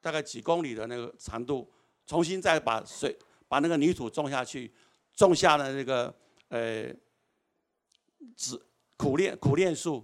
[0.00, 1.70] 大概几公里的那个长度，
[2.06, 4.72] 重新再把水把那个泥土种下去，
[5.14, 6.12] 种下了那个
[6.48, 6.92] 呃，
[8.34, 8.60] 紫
[8.96, 10.02] 苦楝苦楝树，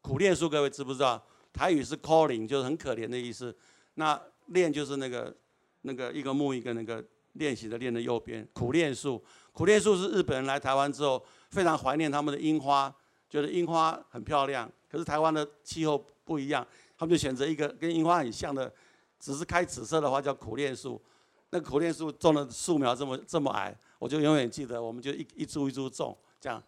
[0.00, 1.22] 苦楝树各位知不知道？
[1.52, 3.54] 台语是 calling，就是很可怜的意思。
[3.94, 5.36] 那练就是那个
[5.82, 9.22] 那个一个木一个那个练习的练的右边，苦练树。
[9.52, 12.92] 苦练树是日本人来台湾之后非常怀念他们的樱花，
[13.34, 14.70] 觉得樱花很漂亮。
[14.88, 16.64] 可是台湾的气候不一样，
[16.96, 18.72] 他们就选择一个跟樱花很像的，
[19.18, 21.02] 只是开紫色的花叫苦楝树。
[21.50, 26.62] 那苦楝树种的树苗这么这么矮，我就永远记得，我们就一一株一株种这样。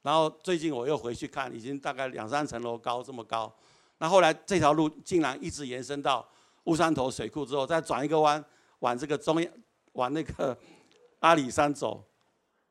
[0.00, 3.54] 然后最近我又回去看，已经大概两三层楼高这么高。
[3.98, 6.26] 那后来这条路竟然一直延伸到
[6.64, 8.42] 乌山头水库之后，再转一个弯
[8.78, 9.52] 往这个中央，
[9.92, 10.56] 往那个
[11.20, 12.02] 阿里山走，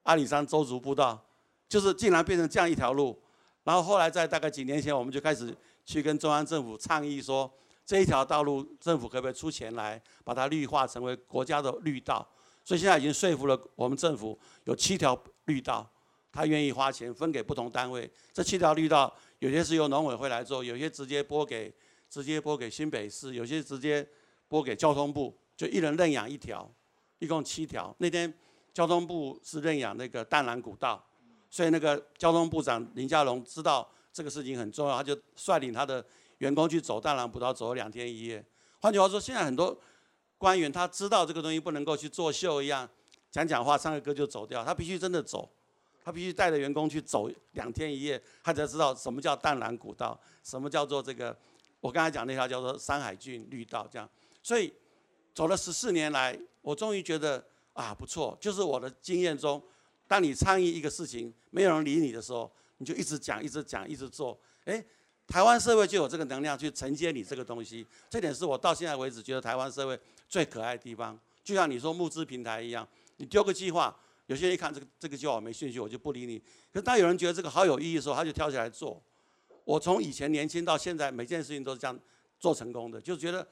[0.02, 1.24] 阿里山邹族步道，
[1.70, 3.22] 就是竟然变成这样一条路。
[3.66, 5.54] 然后后来在大概几年前，我们就开始
[5.86, 7.54] 去跟中央政府倡议说，
[7.86, 12.26] 这一条道路政府可不可以出钱来把它绿化成为国家的绿道？
[12.64, 15.86] 所以现在已经说服了我们政府有七条绿道，
[16.32, 18.10] 他愿意花钱分给不同单位。
[18.32, 19.14] 这七条绿道。
[19.40, 21.72] 有些是由农委会来做，有些直接拨给
[22.10, 24.08] 直接拨给新北市，有些直接
[24.48, 26.68] 拨给交通部，就一人认养一条，
[27.20, 27.94] 一共七条。
[28.00, 28.34] 那天
[28.74, 31.06] 交通部是认养那个淡蓝古道，
[31.56, 36.06] 所以那个交通部长林佳龙知道这个事情很重要，他就率领他的
[36.40, 38.44] 员工去走淡兰古道，走了两天一夜。
[38.82, 39.80] 换句话说，现在很多
[40.38, 42.90] 官员他知道这个东西不能够去作秀一样，
[43.32, 45.50] 讲讲话唱个歌就走掉，他必须真的走。
[46.04, 51.34] 他必须带着员工去走两天一夜，他才知道什么叫淡兰古道，什么叫做这个，
[51.80, 54.08] 我刚才讲那条叫做山海郡绿道，这样。
[54.44, 54.74] 所以
[55.34, 57.42] 走了十四年来，我终于觉得
[57.72, 58.38] 啊不错。
[58.42, 59.64] 就是我的经验中，
[60.08, 64.40] 当你倡议一个事情，没有人理你的时候，你就一直讲，一直讲，一直做。
[64.66, 64.86] 诶，
[65.28, 67.86] 台湾社会就有这个能量去承接你这个东西。
[68.10, 71.20] 这点是我到现在为止觉得台湾社会最可爱的地方。
[71.44, 72.88] 就像你说募资平台一样，
[73.18, 73.96] 你丢个计划。
[74.28, 76.40] 有些人一看这个这个计划我没兴趣，我就不理你。
[76.74, 79.00] 可是当有人觉得这个好有意义的时候，他就跳起来做。
[79.64, 82.00] 我从以前年轻到现在，每件事情都是这样
[82.40, 83.00] 做成功的。
[83.00, 83.48] 就觉得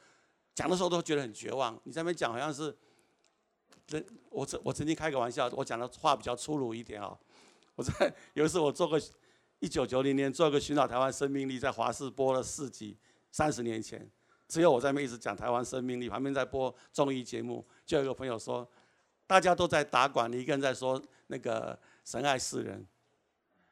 [0.55, 1.79] 讲的时候都觉得很绝望。
[1.83, 2.75] 你在那边讲好像是，
[3.87, 7.17] 这我曾我曾经开个玩笑，我讲的话比较粗鲁一点啊。
[7.75, 9.01] 我在有一次我做个
[9.59, 12.97] 一九九零年做个寻找台湾生命力，在华视播了四集，
[13.31, 14.09] 三十年前，
[14.47, 18.67] 只有我在那边一直讲台湾生命力，旁边在播综艺节目，就有一个朋友说。
[19.25, 22.85] 大家都在打馆，你一个人在说那个神爱世人，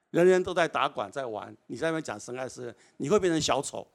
[0.09, 3.85] 人人都在打馆在玩，你在那边讲神爱世人，你会变成小丑。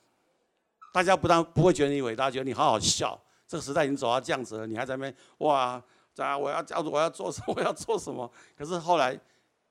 [0.93, 3.19] 大家不但不会觉得你伟大，觉得你好好笑。
[3.49, 5.83] 这个时代已经走到这样子了，你还在那边哇，
[6.17, 8.29] 对啊，我要叫做我要做什么， 我要做什么？
[8.57, 9.19] 可是后来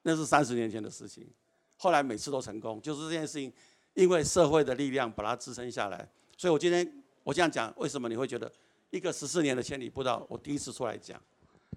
[0.04, 1.28] 那是三十年前的事情，
[1.76, 3.52] 后来每次都成功，就是这件事情，
[3.96, 6.08] 因为社会的力量把它支撑下来。
[6.38, 8.52] 所以我今天我这样讲，为什么你会觉得
[8.92, 11.20] 一个十四年的千里步道，我第一次出来讲？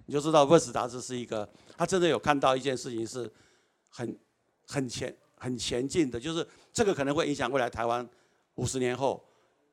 [0.05, 3.31] 你就知道《Verse》杂志是一个，他真的有看到一件事情是
[3.89, 4.17] 很
[4.67, 8.07] 很前很前进的，就是这个可能会影响未来台湾
[8.55, 9.23] 五十年后，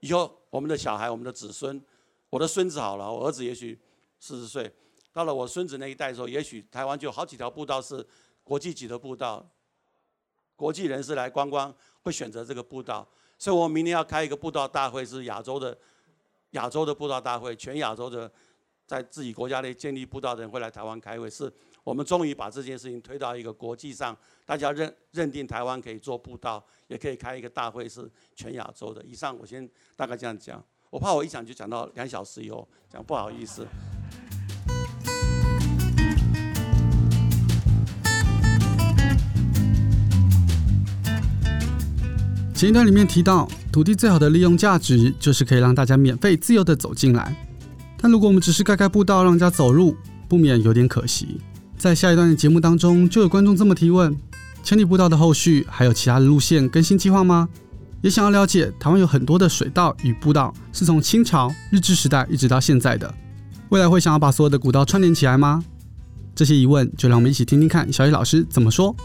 [0.00, 1.82] 以后我们的小孩、我们的子孙，
[2.30, 3.78] 我的孙子好了，我儿子也许
[4.18, 4.70] 四十岁，
[5.16, 8.07] 到了我孙子那一代的时候，也许台湾就有好几条步道是
[8.44, 9.42] 国际级的步道，
[10.55, 15.74] 国际人士来观光会选择这个步道，所以我明年要开一个步道大会，是亚洲的
[16.50, 18.31] 亚洲的步道大会，全亚洲的。
[18.87, 21.52] 在自己国家内建立步道的人会来台湾开会，是
[21.83, 29.02] 我们终于把这件事情推到一个国际上，大家认认定台湾可以做步道，也可以开一个大会，是全亚洲的。
[29.02, 33.66] 以上我先大概这样讲，我怕我一讲就讲到两小时以后，讲不好意思。
[42.57, 47.37] 前一段里面提到，土地最好的利用价值就是可以让大家免费自由地走进来。
[48.01, 49.95] 但如果我们只是盖盖步道让人家走路，
[50.27, 51.38] 不免有点可惜。
[51.77, 54.16] 在下一段的节目当中，就有观众这么提问：
[54.62, 57.47] 千里步道的后续还有其他的路线更新计划吗？
[58.01, 63.14] 也想要了解台湾有很多的水道与步道是从清朝日治时代一直到现在的，
[63.69, 65.62] 未来会想要把所有的古道串联起来吗？
[66.35, 68.97] 这些疑问，就让我们一起听听看小雨老师怎么说。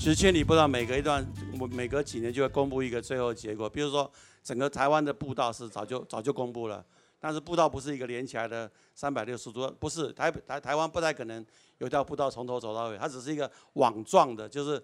[0.00, 1.22] 其实千里步道每隔一段，
[1.60, 3.68] 我每隔几年就会公布一个最后结果。
[3.68, 4.10] 比如说，
[4.42, 6.82] 整个台湾的步道是早就早就公布了，
[7.18, 11.44] 但是步道不是一个连起来的三百六十度，不是台台台湾不太可能
[11.76, 14.82] 有一条步道从头走到尾，它只是一个网状的，就是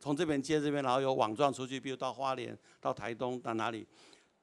[0.00, 3.86] 从这边接这边，然后有网状出去，比如到花莲、到台东、到哪里。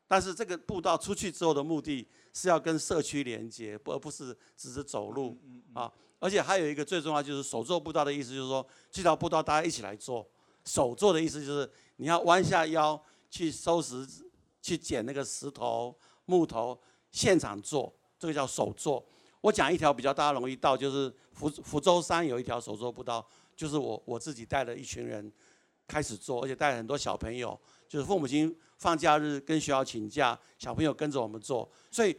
[0.08, 5.38] 但是这个步道出去之后的目的是要跟社区连接，而不是只是走路
[5.74, 5.92] 啊。
[6.24, 10.26] 而且还有一个最重要就是手作步道的意思，就是说这条步道大家一起来做。
[10.64, 12.98] 手做的意思就是你要弯下腰
[13.30, 14.08] 去收拾、
[14.62, 16.80] 去捡那个石头、木头，
[17.12, 19.06] 现场做，这个叫手做。
[19.42, 25.30] 我讲一条比较大家容易到，就是福福州山有一条手作步道，就是我我自己带了一群人
[25.86, 27.60] 开始做，而且带了很多小朋友，
[27.90, 32.18] 就是父母亲放假日跟学校请假，小朋友跟着我们做，所以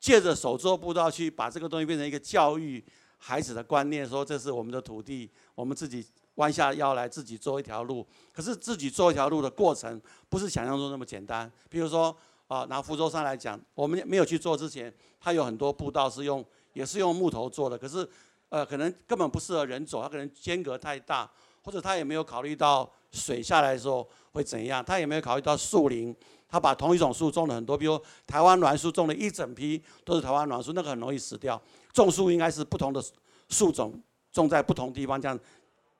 [0.00, 2.82] 借着手作步道去把这个东西变成一个教育
[3.18, 6.04] 孩子的观念，说这是我们的土地，我们自己
[6.36, 8.04] 弯下腰来自己做一条路。
[8.32, 12.16] 可是自己做一条路的过程不是想象中那么简单，比如说。
[12.50, 17.78] 啊，拿福州山来讲，我们没有去做之前，它有很多步道是用，也是用木头做的。
[17.78, 18.04] 可是，
[18.48, 21.30] 呃，可能根本不适合人走，它可能间隔太大，
[21.62, 26.12] 或者他也没有考虑到水下来的时候会怎样，他也没有考虑到树林，
[26.50, 31.60] 他把同一种树种了很多，比如台湾栾树种了一整批都是台湾栾树，那个很容易死掉。
[31.92, 33.02] 种树应该是不同的
[33.48, 33.98] 树种
[34.32, 35.38] 种在不同地方这样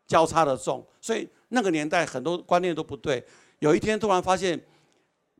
[0.06, 3.24] 交叉的种，所以那个年代很多观念都不对。
[3.60, 4.60] 有一天突然发现。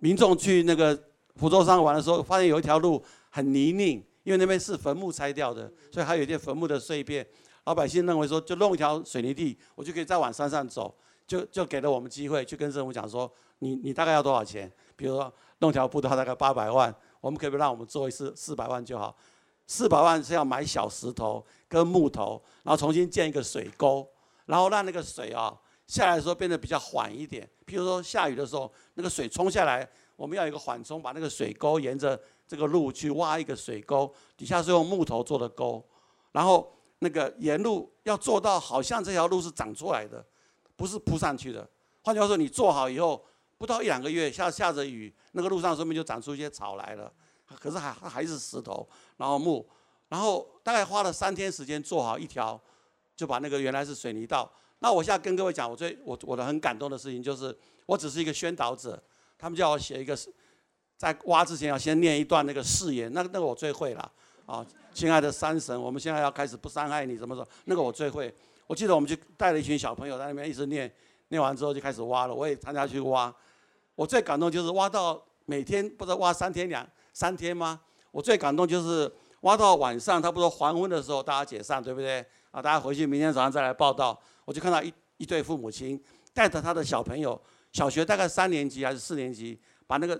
[0.03, 0.99] 民众去那个
[1.37, 7.27] 福州山玩的时候，发现有一条路很泥泞，因为那边是坟墓拆掉的，所以还有一些坟墓的碎片。
[7.65, 10.95] 老百姓认为说，就弄一条水泥地，我就可以再往山上走，
[11.27, 14.73] 就就给了我们机会去跟政府讲说，你你大概要多少钱？
[15.01, 19.17] 比如说弄条布的话大概八百万，我们可不可以让我们做一次四百万就好？
[19.67, 24.07] 四百万是要买小石头跟木头，然后重新建一个水沟，
[24.45, 25.59] 然后让那个水啊。
[25.87, 35.83] 下来的时候变得比较缓一点，譬如说下雨的时候，那个水冲下来，我们要有一个缓冲，把那个水沟沿着这个路去挖一个水沟，底下是用木头做的沟，
[36.31, 40.25] 然后那个沿路要做到好像这条路是长出来的，
[40.77, 41.69] 不是铺上去的。
[42.03, 43.25] 换句话说，你做好以后，
[43.61, 47.13] 不到一两个月，下下着雨，那个路上说不定就长出一些草来了，
[47.61, 49.69] 可是还还是石头，然后木，
[50.09, 52.59] 然后大概花了三天时间做好一条，
[53.15, 54.51] 就把那个原来是水泥道。
[54.79, 58.99] 那我现在跟各位讲，我最我我的很感动的事情就是，我只是一个宣导者，
[59.37, 60.17] 他们叫我写一个，
[60.97, 64.11] 在挖之前要先念一段那个誓言，那那个我最会了
[64.47, 67.47] 啊，亲爱的山神，我们现在要开始不伤害你，怎么说？
[67.67, 68.35] 那个我最会。
[68.67, 70.91] 我记得我们就带了一群小朋友在那边一直念，
[71.29, 73.31] 念完之后就开始挖了，我也参加去挖。
[74.01, 77.79] 我最感动就是挖到每天不知道挖三天两三天吗？
[78.11, 82.25] 我最感动就是挖到晚上，他不说黄昏的时候大家解散，对不对？
[82.51, 84.19] 啊，大家回去明天早上再来报道。
[84.47, 87.39] 我就看到一一对父母亲带着他的小朋友，
[87.73, 90.19] 小学大概三年级还是四年级，把那个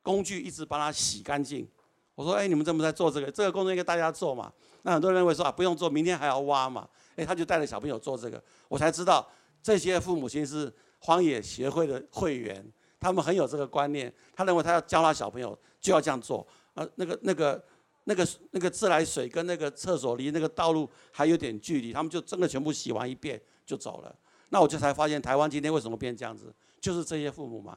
[0.00, 1.68] 工具一直帮他洗干净。
[2.14, 3.28] 我说：“哎，你们怎么在做这个？
[3.32, 4.52] 这个工作应该大家做嘛？”
[4.82, 9.28] 那很多人认为说：“啊，不用做，明天还要挖嘛。”哎，他就带着小朋友做这个，我才知道
[9.60, 12.64] 这些父母亲是荒野协会的会员，
[13.00, 14.12] 他们很有这个观念。
[14.34, 16.46] 他认为他要教他小朋友就要这样做。
[16.74, 17.62] 呃，那个那个。
[18.04, 24.16] 那个那个自来水跟那个厕所离那个道路还有点距离，他们就真的全部洗完一遍就走了。
[24.48, 27.76] 那我就才发现台湾今天为什么变这样子，就是这些父母嘛，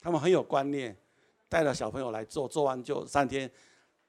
[0.00, 0.96] 他们很有观念，
[1.50, 3.50] 带着小朋友来做，做完就三天。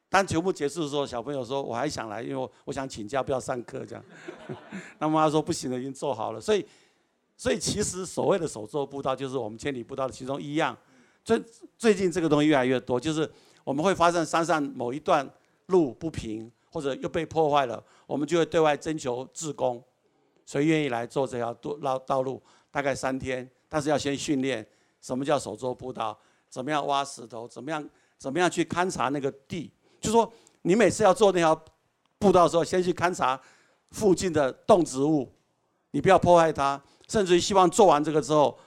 [0.07, 4.05] 当全部结束的时候，小朋友说我还想来，因为我想请假不要上课这样。
[4.97, 6.39] 那妈妈说不行了，已经做好了。
[6.39, 6.65] 所以
[7.39, 10.77] 所以其实所谓的手作步道就是我们千里步道的其中一样。
[11.23, 11.41] 最
[11.75, 13.27] 最近这个东西越来越多，就是
[13.63, 15.27] 我们会发现山上某一段。
[15.69, 19.79] 路不平或者又被破坏了，我们就会对外征求志工，
[20.43, 22.41] 谁愿意来做这条道道路？
[22.71, 24.67] 大概三天，但是要先训练
[24.99, 26.17] 什么叫手作步道，
[26.49, 29.71] 怎么样挖石头，怎么样怎么样去勘察那个地。
[30.01, 31.55] 就说你每次要做那条
[32.17, 33.39] 步道的时候，先去勘察
[33.91, 35.31] 附近的动植物，
[35.91, 38.57] 你不要破坏它，甚至于希望做完这个之后，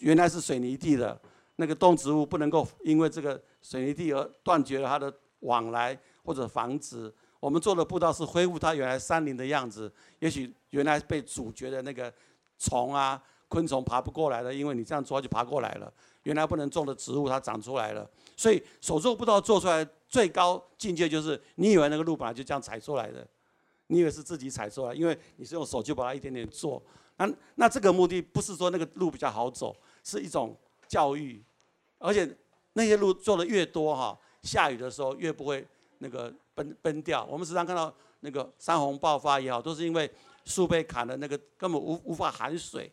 [0.00, 1.16] 原来是水泥地的
[1.54, 5.96] 那个动植物不能够因为这个水泥地而断绝了它的往来。
[6.22, 12.12] 或者防止我们做的步道是恢复它原来山林的样子，也许原来被阻绝的那个
[12.58, 15.90] 虫啊、昆虫爬不过来了，因为你这样做就爬过来了。
[16.24, 23.26] 原来不能种的植物它长出来了，所以手作步道做出来最高境界就是，你以为那个路本来就这样踩出来的，
[23.86, 26.80] 你以为是自己踩出来，因为你是用手去把它一点点做。
[27.26, 30.56] 那那这个目的不是说那个路比较好走，是一种
[30.88, 31.42] 教育，
[31.98, 32.36] 而且
[32.72, 35.66] 那些路做的越多哈，下雨的时候越不会。
[36.02, 40.10] 那个崩崩掉，我们时常看到那个山洪爆发也好，都是因为
[40.46, 42.90] 树被砍了，那个根本无无法含水。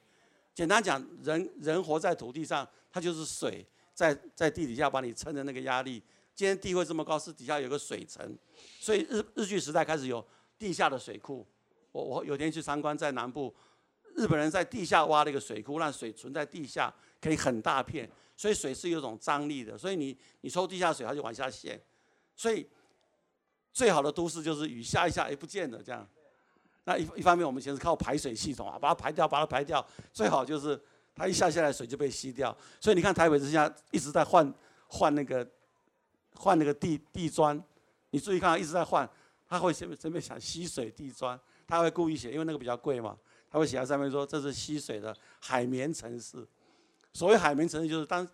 [0.54, 6.04] 简单讲，人人活在土地上，它就是水在在地底下把你撑的那个压力。
[6.36, 8.38] 今天地会这么高，是底下有个水层，
[8.78, 10.22] 所以日日据时代开始有
[10.60, 11.48] 地下的水库。
[11.94, 13.56] 我我有天去参观，在南部，
[14.18, 18.10] 日本人在地下挖了一个水库，让水存在地下，可以很大片。
[18.36, 21.80] 所以水是有种张力的，所以你你抽地下水，它就往下陷。
[22.36, 22.68] 所以
[23.72, 26.08] 最好的都市就是雨下一下，也，不见了这样。
[26.84, 29.86] 那一一方面，我们先是靠排水系统啊，把它排掉，把它排掉。
[30.14, 30.80] 最好就是
[31.16, 32.56] 它一下下来，水就被吸掉。
[32.80, 34.54] 所以你看台北之下一直在换
[34.88, 35.48] 换那个
[36.36, 37.62] 换那个地地砖，
[38.12, 39.10] 你注意看，一直在换，
[39.48, 43.18] 他会先准备想吸水地砖，他会故意写，因为那个比较贵嘛，
[43.50, 46.46] 他会写在上面说这是吸水的海绵城市。
[47.14, 48.28] 所谓海绵城市，就是当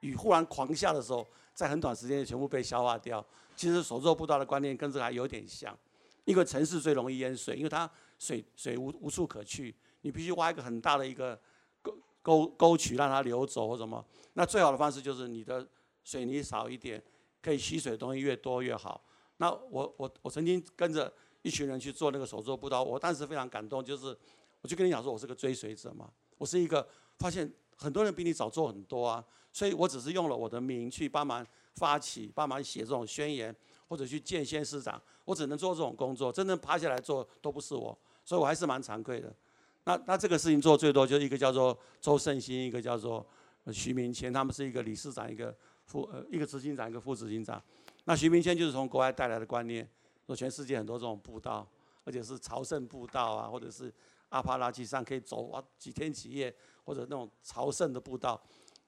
[0.00, 3.24] 雨忽然狂下的时候，在很短时间内全部被消化掉。
[3.56, 5.76] 其实手作步道的观念跟这个还有点像。
[6.24, 11.38] 一个城市最容易淹水，因为它水水无无处可去，你必须挖一个很大的一个
[11.82, 14.04] 沟沟沟渠让它流走或什么。
[14.34, 15.66] 那最好的方式就是你的
[16.04, 17.02] 水泥少一点，
[17.42, 19.02] 可以吸水的东西越多越好。
[19.38, 24.16] 那我我我曾经跟着一群人去做那个手作步道，我当时非常感动，就是
[24.62, 26.86] 我就跟你讲说，我是个追随者嘛，我是一个
[27.18, 33.54] 发现很多人比你早做很多啊，所以我只是用了我的名去帮忙发起，帮忙写这种宣言。
[33.90, 39.34] 或者去见县市长，我只能做这种工作，真正趴下来做都不是我，所以我还是蛮惭愧的。
[39.82, 43.26] 那那这个事情做最多就是一个叫做周胜兴，一个叫做
[43.72, 45.52] 徐明谦，他们是一个理事长，一个
[45.86, 47.60] 副呃一个执行长，一个副执行长。
[48.04, 49.84] 那徐明谦就是从国外带来的观念，
[50.30, 51.66] 说全世界很多这种步道，
[52.04, 53.92] 而且是朝圣步道啊，或者是
[54.28, 58.40] 阿帕拉契山可以走啊几天几夜，或者那种朝圣的步道。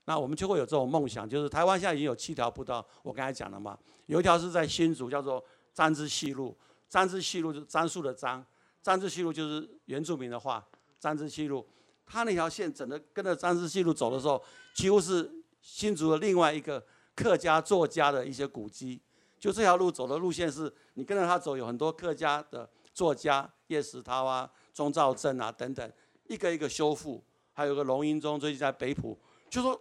[0.05, 3.77] 那我们就会有这种梦想，就是台湾现在已经有七条步道，我刚才讲了嘛，
[4.07, 6.57] 有一条是在新竹，叫做樟之细路。
[6.89, 8.45] 樟之细路就是樟树的樟，
[8.81, 10.65] 樟之细路就是原住民的话，
[11.01, 11.67] 樟之细路。
[12.07, 14.41] 它那条线整个跟着樟之细路走的时候，
[14.75, 15.29] 几乎是
[15.61, 16.85] 新竹的另外一个
[17.17, 19.01] 客家作家的一些古迹。
[19.41, 25.93] 就这条路走的路线是，你跟着他走，有很多客家的作家，叶石涛啊、钟肇政啊等等，
[26.29, 29.81] 一个一个修复，还有个龙瑛宗，最近在北埔，就说。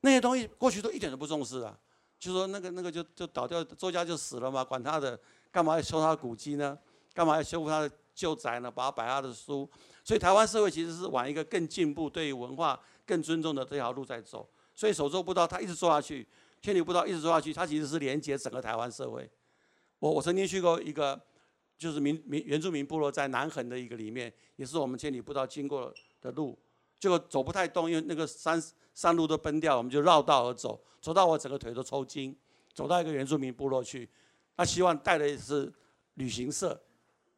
[0.00, 1.76] 那些东西过去都一点都不重视啊，
[2.20, 5.18] 就说那个那个就就倒掉，作家就死了嘛，管他的，
[5.50, 6.78] 干嘛要修他的古迹呢？
[7.12, 8.70] 干嘛要修复他的旧宅呢？
[8.70, 9.68] 把他摆他的书，
[10.04, 14.48] 所以台湾社会其实是往一个更进步、对于文化更尊重的这条路在走。
[14.72, 16.24] 所以手作步道他一直做下去，
[16.62, 19.28] 千里步道一直做下去，他其实是连接整个台湾社会。
[19.98, 21.20] 我我曾经去过一个，
[21.76, 26.58] 就是民民原住民部落在南横的一个里面，也是我们千里步道经过的路，
[26.98, 28.62] 结果走不太动，因为那个山。
[28.94, 32.36] 山路都崩掉，我们就绕道而走，走到我整个腿都抽筋。
[32.74, 34.08] 走到一个原住民部落去，
[34.56, 35.72] 他希望带的是
[36.14, 36.82] 旅行社，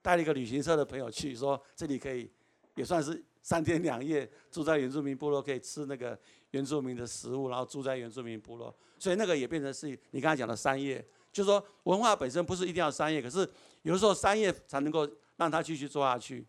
[0.00, 2.30] 带了一个旅行社的朋友去，说这里可以
[2.76, 6.18] 也算是三天两夜住在原住民部落，可以吃那个
[6.52, 8.74] 原住民的食物，然后住在原住民部落。
[8.98, 13.48] 所以那个也变成是你刚才讲的商业，就是说文化本身不是一定要商业，可是
[13.82, 16.46] 有时候商业才能够让它继续做下去。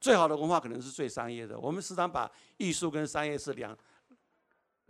[0.00, 3.76] 最好的文化可能是最商业的，我们时常把艺术跟商业是两。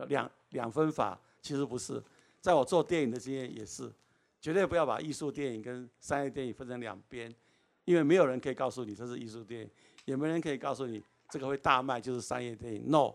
[0.07, 2.01] 两两分法其实不是，
[2.41, 3.93] 在我做电影的经验也是，
[4.41, 7.35] 绝对不要把艺术电影跟商业电影分成两边，
[7.85, 9.71] 因为没有人可以告诉你这是艺术电影，
[10.05, 12.89] 也没人可以告诉你这个会大卖就是商业电影。
[12.89, 13.13] No，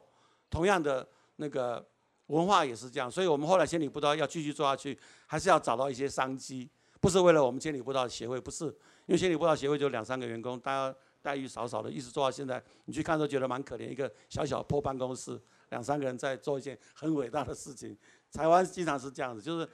[0.49, 1.87] 同样的那个
[2.27, 8.65] 文化也是这样，所以我们后来千里步道要继续做下去，还是要找到一些商机，不是为了我们千里步道协会，不是，
[9.05, 15.39] 因为千里步道协会就两三个员工，大家待遇少少的，一直做到现在，你去看都觉得蛮可怜，一个小小破办公室。
[15.69, 17.97] 两三个人在做一件很伟大的事情，
[18.31, 19.67] 台湾经常是这样子，就是，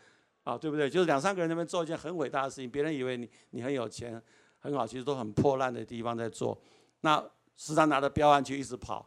[0.46, 0.90] 啊，对不对？
[0.90, 4.22] 就是两三个人那边做一件很伟大的事情，别人以为你你很有钱
[4.60, 6.58] 很好，其实都很破烂的地方在做。
[7.02, 7.22] 那
[7.58, 9.06] 时常拿着标案去一直跑，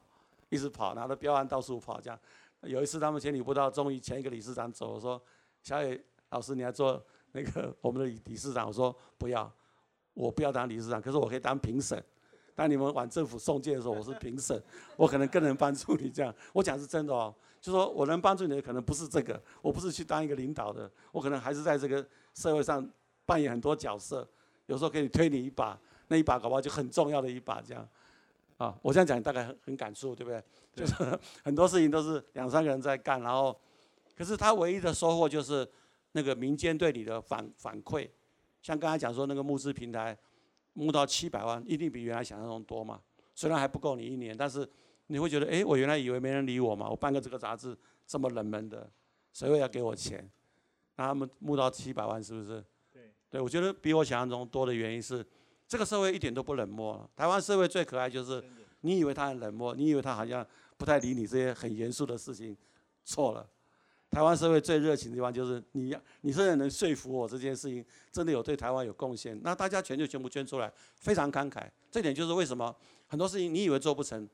[0.50, 1.98] 一直跑，拿着标案到处跑。
[1.98, 2.20] 这样，
[2.62, 5.20] 有一次他们千里不到，终于前一个理事长走，我说
[5.62, 9.53] ：“小野老师，你要做那个我们的理事长？”我说：“不要，
[10.14, 12.03] 我不要当理事长，可是我可以当评审。”
[12.55, 14.62] 当你们往政府送件的时候，我是评审，
[14.96, 16.11] 我可能更能帮助你。
[16.11, 22.87] 这样，我讲是真的哦，就说我能帮助你的可能不是这个，我不是去当一个领导的，我可能还是在这个社会上
[23.25, 24.29] 扮演很多角色，
[24.66, 27.88] 有时候可以推你一把，那一把搞不好就很重要的一把这样。
[28.62, 30.42] 啊，我这样讲你大概很很感触，对不对？
[30.75, 30.94] 就是
[31.42, 33.59] 很多事情都是两三个人在干，然后，
[34.16, 35.68] 可是他唯一的收获就是
[36.12, 38.09] 那个民间对你的反反馈，
[38.62, 40.16] 像刚才讲说那个募资平台。
[40.74, 42.99] 募到七百万，一定比原来想象中多嘛？
[43.34, 44.66] 虽然还不够你一年，但是
[45.09, 47.76] 你会觉得，哎，我原来以为没人理我嘛，我办个这个杂志
[48.07, 48.91] 这么冷门的，
[49.34, 50.26] 谁会要给我钱？
[50.97, 52.64] 那他们募到七百万，是不是？
[52.91, 55.22] 对，对我觉得比我想象中多的原因是，
[55.68, 57.07] 这个社会一点都不冷漠。
[57.14, 58.43] 台湾社会最可爱就是，
[58.83, 62.57] 你以为他很冷漠，你以为他好像不太理你这些很严肃的事情，
[63.05, 63.45] 错了。
[64.11, 71.66] 台湾社会最热情的地方就是你，你现在能说服我这件事情真的有对台湾有贡献，那大家全就全部捐出来，非常慷慨。
[71.91, 72.76] 这点就是为什么
[73.07, 74.28] 很多事情你以为做不成，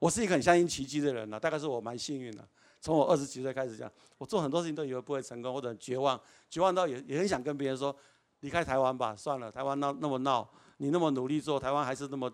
[0.00, 2.44] 我是一个很相信奇迹的人呢，大概是我蛮幸运的。
[2.80, 3.88] 从我二十几岁开始讲，
[4.18, 7.94] 我做很多事情都以为不会成功，或者绝望，绝望到也也很想跟别人说，
[8.40, 12.32] 离开台湾吧，算了，台湾闹那么闹，你那么努力做，台湾还是那么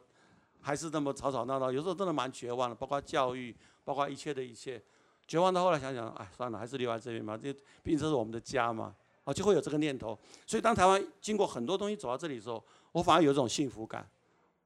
[0.61, 3.55] 还是那么吵吵闹闹，有时候真的蛮绝望的，包括教育，
[3.85, 4.83] 包括一切的一切，
[5.27, 7.53] 绝望到后来想想，哎，算了，还是留在这边吧，这
[7.83, 8.95] 毕竟这是我们的家嘛，
[9.25, 10.19] 啊，就会有这个念头。
[10.47, 14.09] 所以当台湾经过很多东西走到这里的时候，我反而有一种幸福感，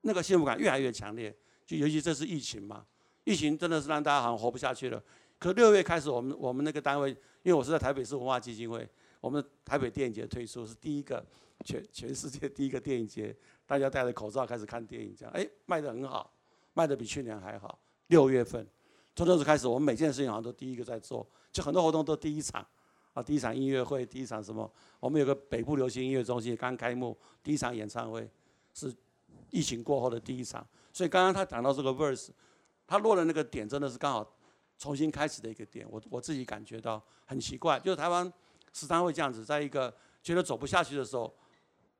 [0.03, 1.35] 那个幸福感越来越强烈。
[1.67, 2.85] 就尤其这是疫情嘛，
[3.25, 5.03] 疫情真的是让大家好像活不下去了。
[5.39, 7.11] 可六月开始，我们我们那个单位，
[7.43, 8.89] 因为我是在台北市文化基金会，
[9.21, 11.25] 我们台北电影节推出是第一个
[11.65, 13.35] 全全世界第一个电影节，
[13.67, 16.33] 大家戴着口罩开始看电影，这样哎卖得很好，
[16.75, 17.79] 卖得比去年还好。
[18.09, 18.67] 六月份
[19.15, 22.67] 从那时开始，我们每件事情好像都第一个在做，就很多活动都第一场
[23.13, 28.29] 啊，第一场音乐会，第一场什么，我们有个北部流行音乐中心刚开幕，第一场演唱会
[28.73, 28.95] 是
[29.51, 30.67] 疫情过后的第一场。
[30.93, 32.31] 所以刚刚他讲到这个 verse，
[32.87, 34.37] 他落的那个点真的是刚好
[34.79, 35.87] 重新开始的一个点。
[35.91, 38.33] 我我自己感觉到很奇怪，就是台湾
[38.73, 41.33] 时常会这样子，在一个觉得走不下去的时候，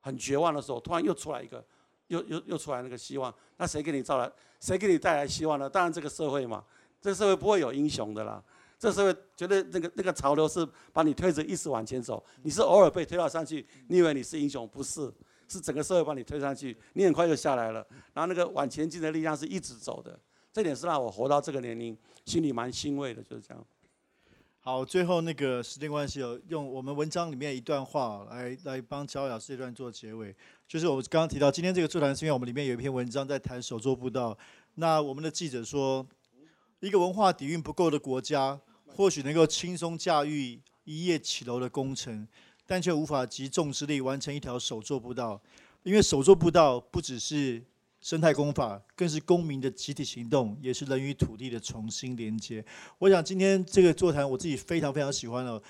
[0.01, 1.65] 很绝望的时候，突然又出来一个，
[2.09, 3.35] 又又又出来那个希望。
[3.57, 4.31] 那谁给你造来？
[4.59, 5.69] 谁给你带来希望呢？
[5.69, 6.65] 当然这个社会嘛，
[7.01, 8.43] 这个社会不会有英雄的啦。
[8.79, 14.67] 这个社会觉得那个那个潮流是把你推着一直往前走，你是偶尔被推到上去，你以为你是英雄？
[14.69, 15.13] 不是。
[15.53, 17.85] 是整个社会把你推上去，你很快就下来了。
[18.15, 20.17] 然后那个往前进的力量是一直走的，
[20.53, 23.67] 这点是让我活到这个年龄心里蛮欣慰的，就是这样。
[24.71, 30.33] 好，最后那个时间关系有，用我们文章里面一段话来来帮焦老师这段做结尾。
[30.69, 34.39] 就是我刚刚提到，今天这个座谈是因为我们里面有一篇文章在谈手作步道。
[34.77, 36.07] 那我们的记者说，
[36.79, 42.29] 一个文化底蕴不够的国家，或许能够轻松驾驭一夜起楼的工程。
[42.65, 45.43] 但却无法集众之力完成一条手作步道，
[45.83, 47.61] 因为手作步道不只是
[48.01, 52.65] 生态工法，更是公民的集体行动，也是人与土地的重新连接。
[52.99, 55.63] 我想今天这个座谈，我自己非常非常喜欢哦。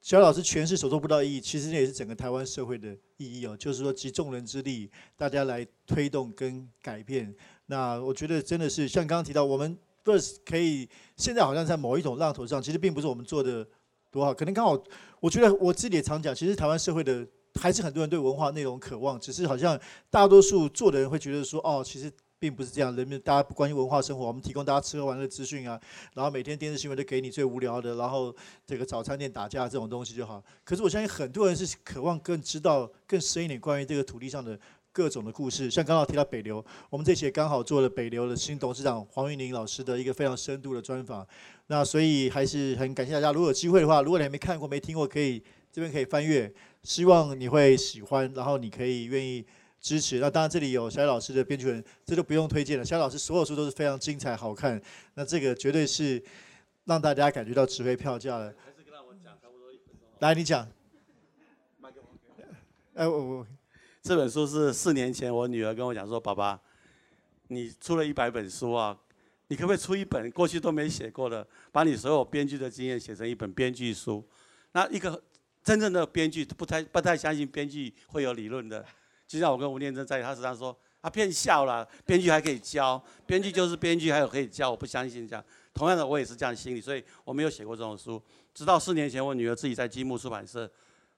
[0.00, 7.34] 小老师诠释手作步道意义，其实这也是整个台湾社会的意义哦，就是说集众人之力，大家来推动跟改变。
[7.66, 13.66] 那我觉得真的是像刚刚提到，我们 Verse 可以现在好像在某一种浪头上，其实并不是我们做的。
[14.10, 14.82] 多好，可能刚好，
[15.20, 19.78] 我觉得我自己也常讲，其实台湾社会的还是很多人对文化内容渴望，只是好像
[20.10, 25.80] 大多数做的人会觉得说，哦，其实并不是这样，人们大家不关心文化生活，我们提供大家吃喝玩乐资讯啊，
[26.14, 28.34] 然后每天电视新闻都给你最无聊的，然后
[28.66, 30.42] 这个早餐店打架这种东西就好。
[30.64, 34.58] 可是我相信很多人是渴望更知道更深一点关于这个土地上的。
[34.90, 41.24] 各种的故事，像刚刚提到北流，我们这期也刚好做了北流的新董事长黄玉玲老师的一个非常深度的专访。
[41.68, 45.40] 那所以还是很感谢大家，如果有机会的话，如果你还没看过、没听过，可以
[45.70, 46.52] 这边可以翻阅，
[46.88, 49.44] 希望你会喜欢，然后你可以愿意
[49.78, 50.20] 支持。
[50.20, 52.84] 那当然这里有小老师的编剧人，这就不用推荐了。
[52.84, 54.80] 小老师所有书都是非常精彩好看，
[55.12, 56.20] 那这个绝对是
[56.86, 58.54] 让大家感觉到值回票价的。
[58.64, 60.08] 还是跟我讲差不多一分钟。
[60.20, 60.66] 来，你讲。
[62.94, 63.46] 哎，我我。
[64.00, 66.58] 这本书是四年前我女儿跟我讲说：“爸爸，
[67.48, 68.98] 你出了一百本书啊，
[69.48, 74.26] 你可不可以出一本过去都没写过的，把你所有编剧的经验写成一本编剧书？
[74.72, 75.22] 那一个
[75.62, 78.84] 真正的编剧不太不太相信编剧会有理论的，
[79.26, 85.44] 就像我跟吴念真在他身上说，他骗笑了，编剧还可以教，编剧就是编剧，还有可以教，我不相信这样。
[85.74, 88.20] 同样的，我也是这样心理，所以我没有写过这种书。
[88.52, 90.68] 直到四年前，我女儿自己在积木出版社。”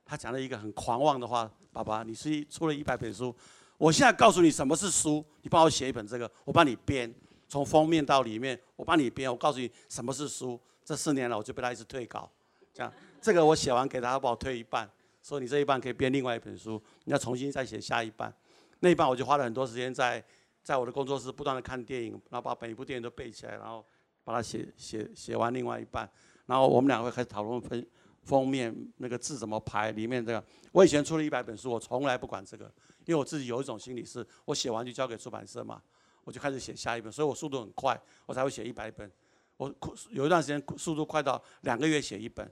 [0.04, 3.34] 她讲了一个很狂妄的话：“爸爸，你是出了一百本书，
[3.78, 7.14] 我现在告诉你什么是书，你帮我写一本这个，我帮你编，
[7.48, 9.30] 从封面到里面，我帮你编。
[9.30, 10.60] 我告诉你什么是书。
[10.84, 12.28] 这四年了，我就被他一直退稿，
[12.74, 14.90] 这样这个我写完给他，他帮我退一半，
[15.22, 18.32] 说你这一半可以编另外一本书，你要重新再写下一半。
[18.80, 20.24] 那一半我就花了很多时间在
[20.62, 23.84] 在我的工作室不断的看电影，然后把每一部电影都背起来，然后
[24.24, 26.10] 把它写写写完另外一半，
[26.46, 27.86] 然后我们两个会开始讨论分。”
[28.22, 29.92] 封面那个字怎么排？
[29.92, 32.66] 里面这个，我以前出了一百本书，我从来不管这个，
[33.06, 35.80] 因为我自己有一种心理是，我写完就交给出版社嘛，
[36.22, 39.10] 我就开始写下一本，所以我速度很快，我才会写一百本。
[39.56, 39.74] 我
[40.10, 42.48] 有一段时间速度快到两个月写一本，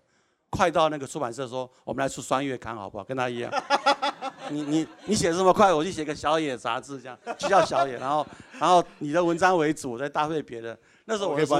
[0.50, 3.04] 快到那个出版社说，我们来出双月刊好不好？
[3.04, 3.52] 跟他一样。
[4.50, 8.26] 你你你写这么快，我就写个小野杂志这样，就叫小野，然后
[8.58, 10.78] 然后你的文章为主，再搭配别的。
[11.04, 11.54] 那时候我的书，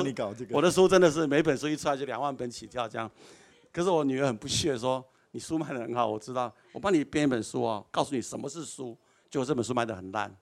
[0.51, 3.11] 我的书真的是每本书一出来就两万本起跳这样。
[3.71, 8.97] 可是我女儿很不屑说：“你书卖得很好，我知道，我帮你编一本书哦，告诉你什么是书。”
[9.31, 10.35] 结果这本书卖的很烂。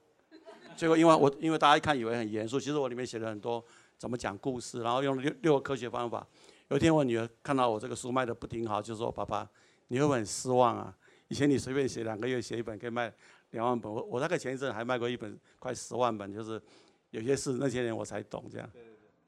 [0.77, 3.63] 结果因为我因为大家一看以为很严肃，其实我里面写了很多
[3.99, 6.25] 怎么讲故事，然后用六六个科学方法。
[6.69, 9.49] 有一天我女儿看到我这个书卖得不挺好，就说：“爸爸，
[9.89, 10.95] 你会不会很失望啊？
[11.29, 13.13] 以前你随便写两个月写一本可以卖
[13.51, 16.61] 两万本，我我大概前一阵还卖过一本快十万本，就是
[17.11, 18.69] 有些事那些年我才懂这样，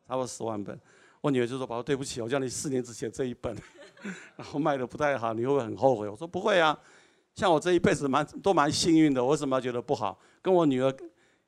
[0.07, 0.79] 差不多十万本。”
[1.21, 3.57] 我女儿就说：“爸爸，对不起，我叫你四年之前这一本，
[4.37, 6.79] 然后卖的不太好，你会不会很后悔？”我说：“不会啊，
[7.35, 10.19] 像我这一辈子蛮都蛮幸运的，我为什么要觉得不好？
[10.41, 10.93] 跟我女儿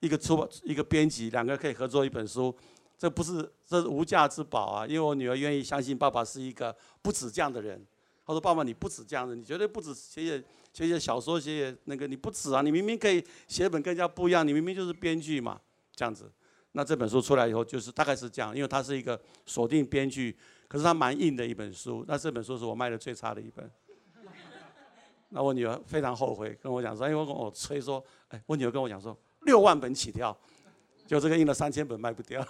[0.00, 2.54] 一个出版一个编辑，两个可以合作一本书，
[3.00, 4.86] 这不是这是无价之宝啊！
[4.86, 7.82] 因为我女儿愿意相信爸爸是一个不止这样的人。
[8.26, 10.44] 她说：‘爸爸，你不止这样的，你绝对不止写写
[10.74, 12.60] 写写小说，写写那个你不止啊！
[12.60, 15.58] 你明明可以写本更加不一样，你明明就是编剧嘛，
[15.96, 16.30] 这样子。’
[16.72, 20.36] 那这本书出来以后，就是大概是这样，因为它是一个锁定编剧，
[20.68, 22.04] 可是它蛮硬的一本书。
[22.06, 23.68] 那这本书是我卖的最差的一本。
[25.30, 30.36] 那我女儿非常后悔，跟我讲说，因为我跟我催说，哎，我女儿跟我讲说，六万本起跳，
[31.06, 32.46] 就这个印了三千本卖不掉。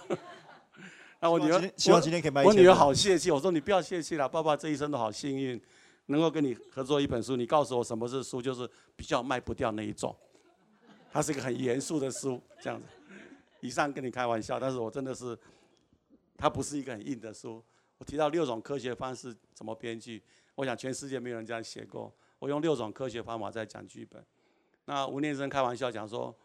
[1.21, 2.43] 那我女儿希望今天可以卖。
[2.43, 5.61] 我女儿好泄气，我说你不要泄气了，爸爸这一生都好幸运，
[6.07, 7.35] 能够跟你合作一本书。
[7.35, 10.15] 你告诉我什么是书，就是比较卖不掉那一种。
[11.13, 12.87] 它是一个很严肃的书，这样子。
[13.59, 15.37] 以上跟你开玩笑，但是我真的是，
[16.35, 17.63] 它不是一个很硬的书。
[17.99, 20.23] 我提到六种科学方式怎么编剧，
[20.55, 22.11] 我想全世界没有人这样写过。
[22.39, 24.25] 我用六种科学方法在讲剧本。
[24.85, 26.35] 那吴念真开玩笑讲说，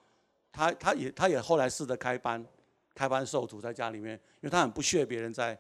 [0.53, 2.45] 他他也他也后来试着开班，
[2.97, 5.57] 开班授徒在家里面，因为他很不屑别人在，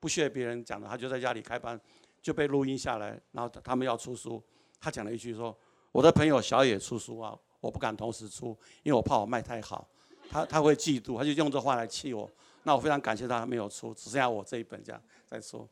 [0.00, 1.78] 不屑别人讲的，他就在家里开班，
[2.22, 4.42] 就被录音下来，然后他们要出书，
[4.80, 5.54] 他讲了一句说，
[5.92, 9.86] 我的朋友小野出书啊，我不敢同时出，因为我怕我卖太好。
[10.30, 12.30] 他他会嫉妒，他就用这话来气我。
[12.62, 15.68] 那我非常感谢他没有出，只剩下我这一本这样再说。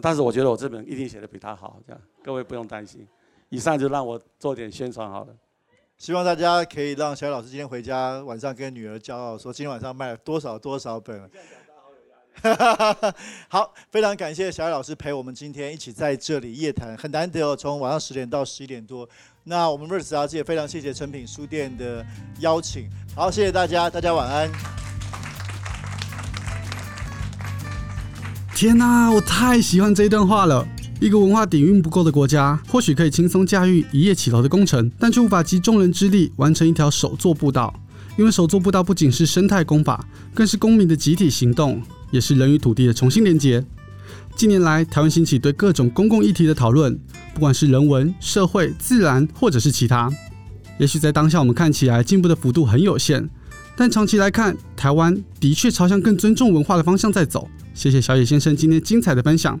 [0.00, 3.06] 但是我觉得我这本一定写的比他好，这样各位不用担心。
[3.48, 5.36] 以上就让我做点宣传好了。
[5.98, 11.28] 希望大家可以让小野老师今天回家晚上跟女儿骄傲说，今天晚上卖了多少多少本。
[13.48, 19.08] 好，非常感谢小野老师陪我们今天一起在这里夜谈，很难得哦，从晚上十点到十一点多。
[19.42, 22.06] 那我们 Verse 杂志也非常谢谢诚品书店的
[22.38, 22.88] 邀请。
[23.16, 24.48] 好，谢谢大家，大家晚安。
[28.54, 30.64] 天哪，我太喜欢这段话了。
[31.00, 37.72] 一个文化底蕴不够的国家，或许可以轻松驾驭一夜起头的工程，但却无法集众人之力完成一条手作步道。
[38.16, 41.80] 因为手作步道不仅是生态工法，更是公民的集体行动，
[42.10, 43.64] 也是人与土地的重新连结。
[44.34, 46.98] 近年来，台湾兴起对各种公共议题的讨论，
[47.32, 50.12] 不管是人文、社会、自然，或者是其他。
[50.78, 53.30] 也许在当下我们看起来进步的幅度很有限，
[53.76, 57.48] 但长期来看，台湾的确朝向更尊重文化的方向在走。
[57.72, 59.60] 谢谢小野先生今天精彩的分享。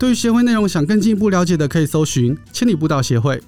[0.00, 3.38] 对于协会内容想更进一步了解的，可以搜寻千里步道协会；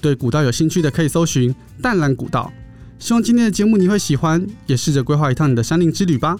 [0.00, 2.52] 对古道有兴趣的，可以搜寻淡兰古道。
[2.98, 6.36] 希望今天的节目你会喜欢，也试着规划一趟你的山林之旅吧。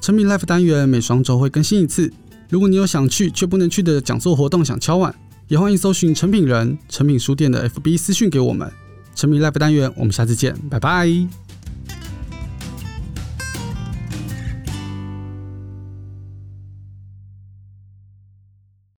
[0.00, 2.12] 成品 Life 单元每双周会更新一次。
[2.48, 5.14] 如果你有想去却不能去的讲座活动想敲碗，
[5.46, 8.68] 也欢迎搜寻成品人、成品书店的 FB 私讯给我们。
[9.14, 11.43] 成品 Life 单元，我们下次见，拜拜。